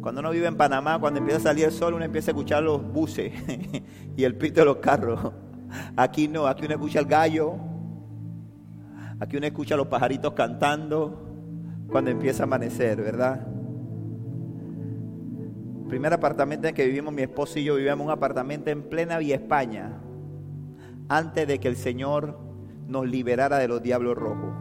[0.01, 2.63] Cuando uno vive en Panamá, cuando empieza a salir el sol, uno empieza a escuchar
[2.63, 3.31] los buses
[4.17, 5.31] y el pito de los carros.
[5.95, 7.55] Aquí no, aquí uno escucha el gallo,
[9.19, 11.29] aquí uno escucha a los pajaritos cantando
[11.89, 13.47] cuando empieza a amanecer, ¿verdad?
[15.93, 19.35] Primer apartamento en que vivimos, mi esposo y yo vivíamos un apartamento en plena Vía
[19.35, 19.91] España,
[21.07, 22.39] antes de que el Señor
[22.87, 24.55] nos liberara de los diablos rojos,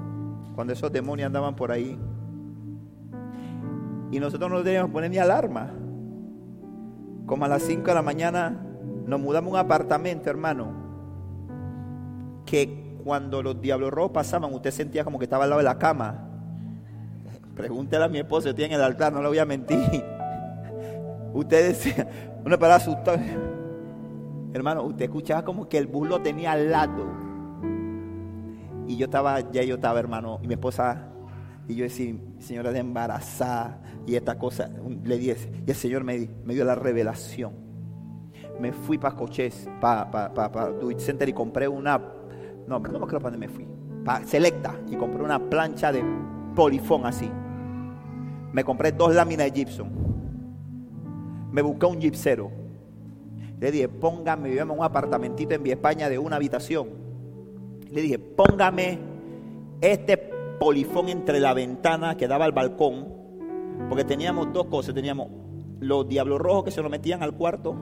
[0.55, 1.99] cuando esos demonios andaban por ahí.
[4.11, 5.71] Y nosotros no teníamos poner ni alarma.
[7.25, 8.67] Como a las 5 de la mañana
[9.07, 10.75] nos mudamos a un apartamento, hermano,
[12.45, 15.79] que cuando los diablos rojos pasaban, usted sentía como que estaba al lado de la
[15.79, 16.29] cama.
[17.57, 20.12] Pregúntele a mi esposo, estoy en el altar, no le voy a mentir.
[21.35, 22.09] Usted decía,
[22.45, 23.23] una palabra asustada.
[24.53, 27.07] Hermano, usted escuchaba como que el bus lo tenía al lado.
[28.87, 31.09] Y yo estaba, ya yo estaba, hermano, y mi esposa,
[31.69, 34.69] y yo decía, señora de embarazada, y esta cosa,
[35.05, 37.53] le dije, y el Señor me, dio la revelación.
[38.61, 41.99] Me fui para Coches, para pa, pa, pa, Center y compré una,
[42.67, 43.67] no, no me acuerdo para dónde me fui,
[44.05, 46.05] para Selecta, y compré una plancha de
[46.55, 47.31] polifón así.
[48.53, 50.12] Me compré dos láminas de gypsum
[51.53, 52.51] me buscó un gipsero.
[53.61, 56.89] Le dije, póngame, vivíamos en un apartamentito en Vía España de una habitación.
[57.91, 58.99] Le dije, póngame
[59.81, 60.17] este
[60.59, 63.07] polifón entre la ventana que daba al balcón,
[63.89, 65.29] porque teníamos dos cosas, teníamos
[65.81, 67.77] los diablos rojos que se nos metían al cuarto,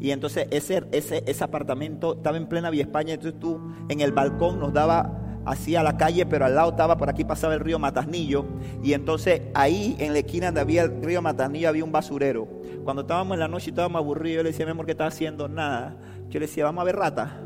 [0.00, 4.12] y entonces ese, ese, ese apartamento estaba en plena Vía España, entonces tú en el
[4.12, 7.78] balcón nos daba hacia la calle, pero al lado estaba, por aquí pasaba el río
[7.78, 8.44] Matasnillo,
[8.82, 12.48] y entonces ahí en la esquina donde había el río Matasnillo había un basurero.
[12.84, 15.14] Cuando estábamos en la noche y estábamos aburridos, yo le decía, mi amor, ¿qué estás
[15.14, 15.48] haciendo?
[15.48, 15.96] Nada.
[16.28, 17.40] Yo le decía, vamos a ver rata.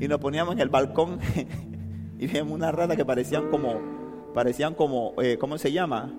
[0.00, 1.18] Y nos poníamos en el balcón
[2.18, 3.74] y vimos una rata que parecían como,
[4.34, 6.10] parecían como, eh, ¿cómo se llama?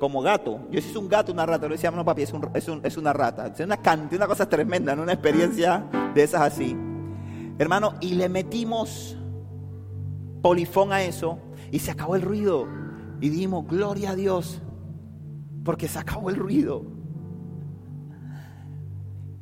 [0.00, 0.60] Como gato.
[0.70, 1.66] Yo es un gato, una rata.
[1.66, 3.46] Le decía, no papi, es, un, es, es una rata.
[3.46, 5.02] Es una cantidad, una cosa tremenda, ¿no?
[5.02, 5.84] una experiencia
[6.14, 6.76] de esas así.
[7.58, 9.16] Hermano, y le metimos
[10.42, 11.38] polifón a eso
[11.70, 12.66] y se acabó el ruido.
[13.20, 14.60] Y dimos, gloria a Dios,
[15.64, 16.84] porque se acabó el ruido.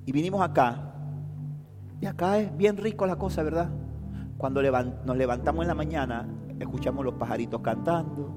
[0.05, 0.95] Y vinimos acá.
[2.01, 3.71] Y acá es bien rico la cosa, ¿verdad?
[4.37, 6.29] Cuando nos levantamos en la mañana,
[6.59, 8.35] escuchamos los pajaritos cantando.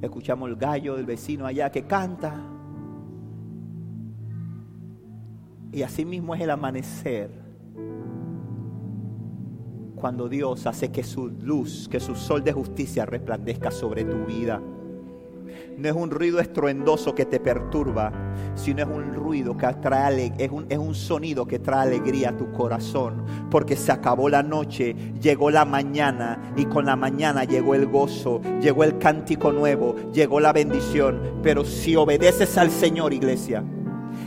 [0.00, 2.34] Escuchamos el gallo del vecino allá que canta.
[5.72, 7.45] Y así mismo es el amanecer
[10.06, 14.62] cuando Dios hace que su luz, que su sol de justicia resplandezca sobre tu vida.
[15.78, 18.12] No es un ruido estruendoso que te perturba,
[18.54, 22.36] sino es un ruido que trae, es un, es un sonido que trae alegría a
[22.36, 23.24] tu corazón.
[23.50, 28.40] Porque se acabó la noche, llegó la mañana y con la mañana llegó el gozo,
[28.60, 31.20] llegó el cántico nuevo, llegó la bendición.
[31.42, 33.64] Pero si obedeces al Señor, iglesia,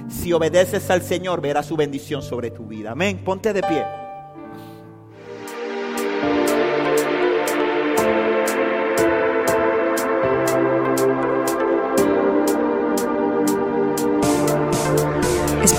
[0.09, 2.91] si obedeces al Señor, verás su bendición sobre tu vida.
[2.91, 3.21] Amén.
[3.23, 4.08] Ponte de pie.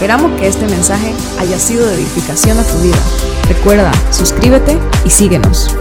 [0.01, 2.97] Esperamos que este mensaje haya sido de edificación a tu vida.
[3.51, 5.77] Recuerda, suscríbete y síguenos.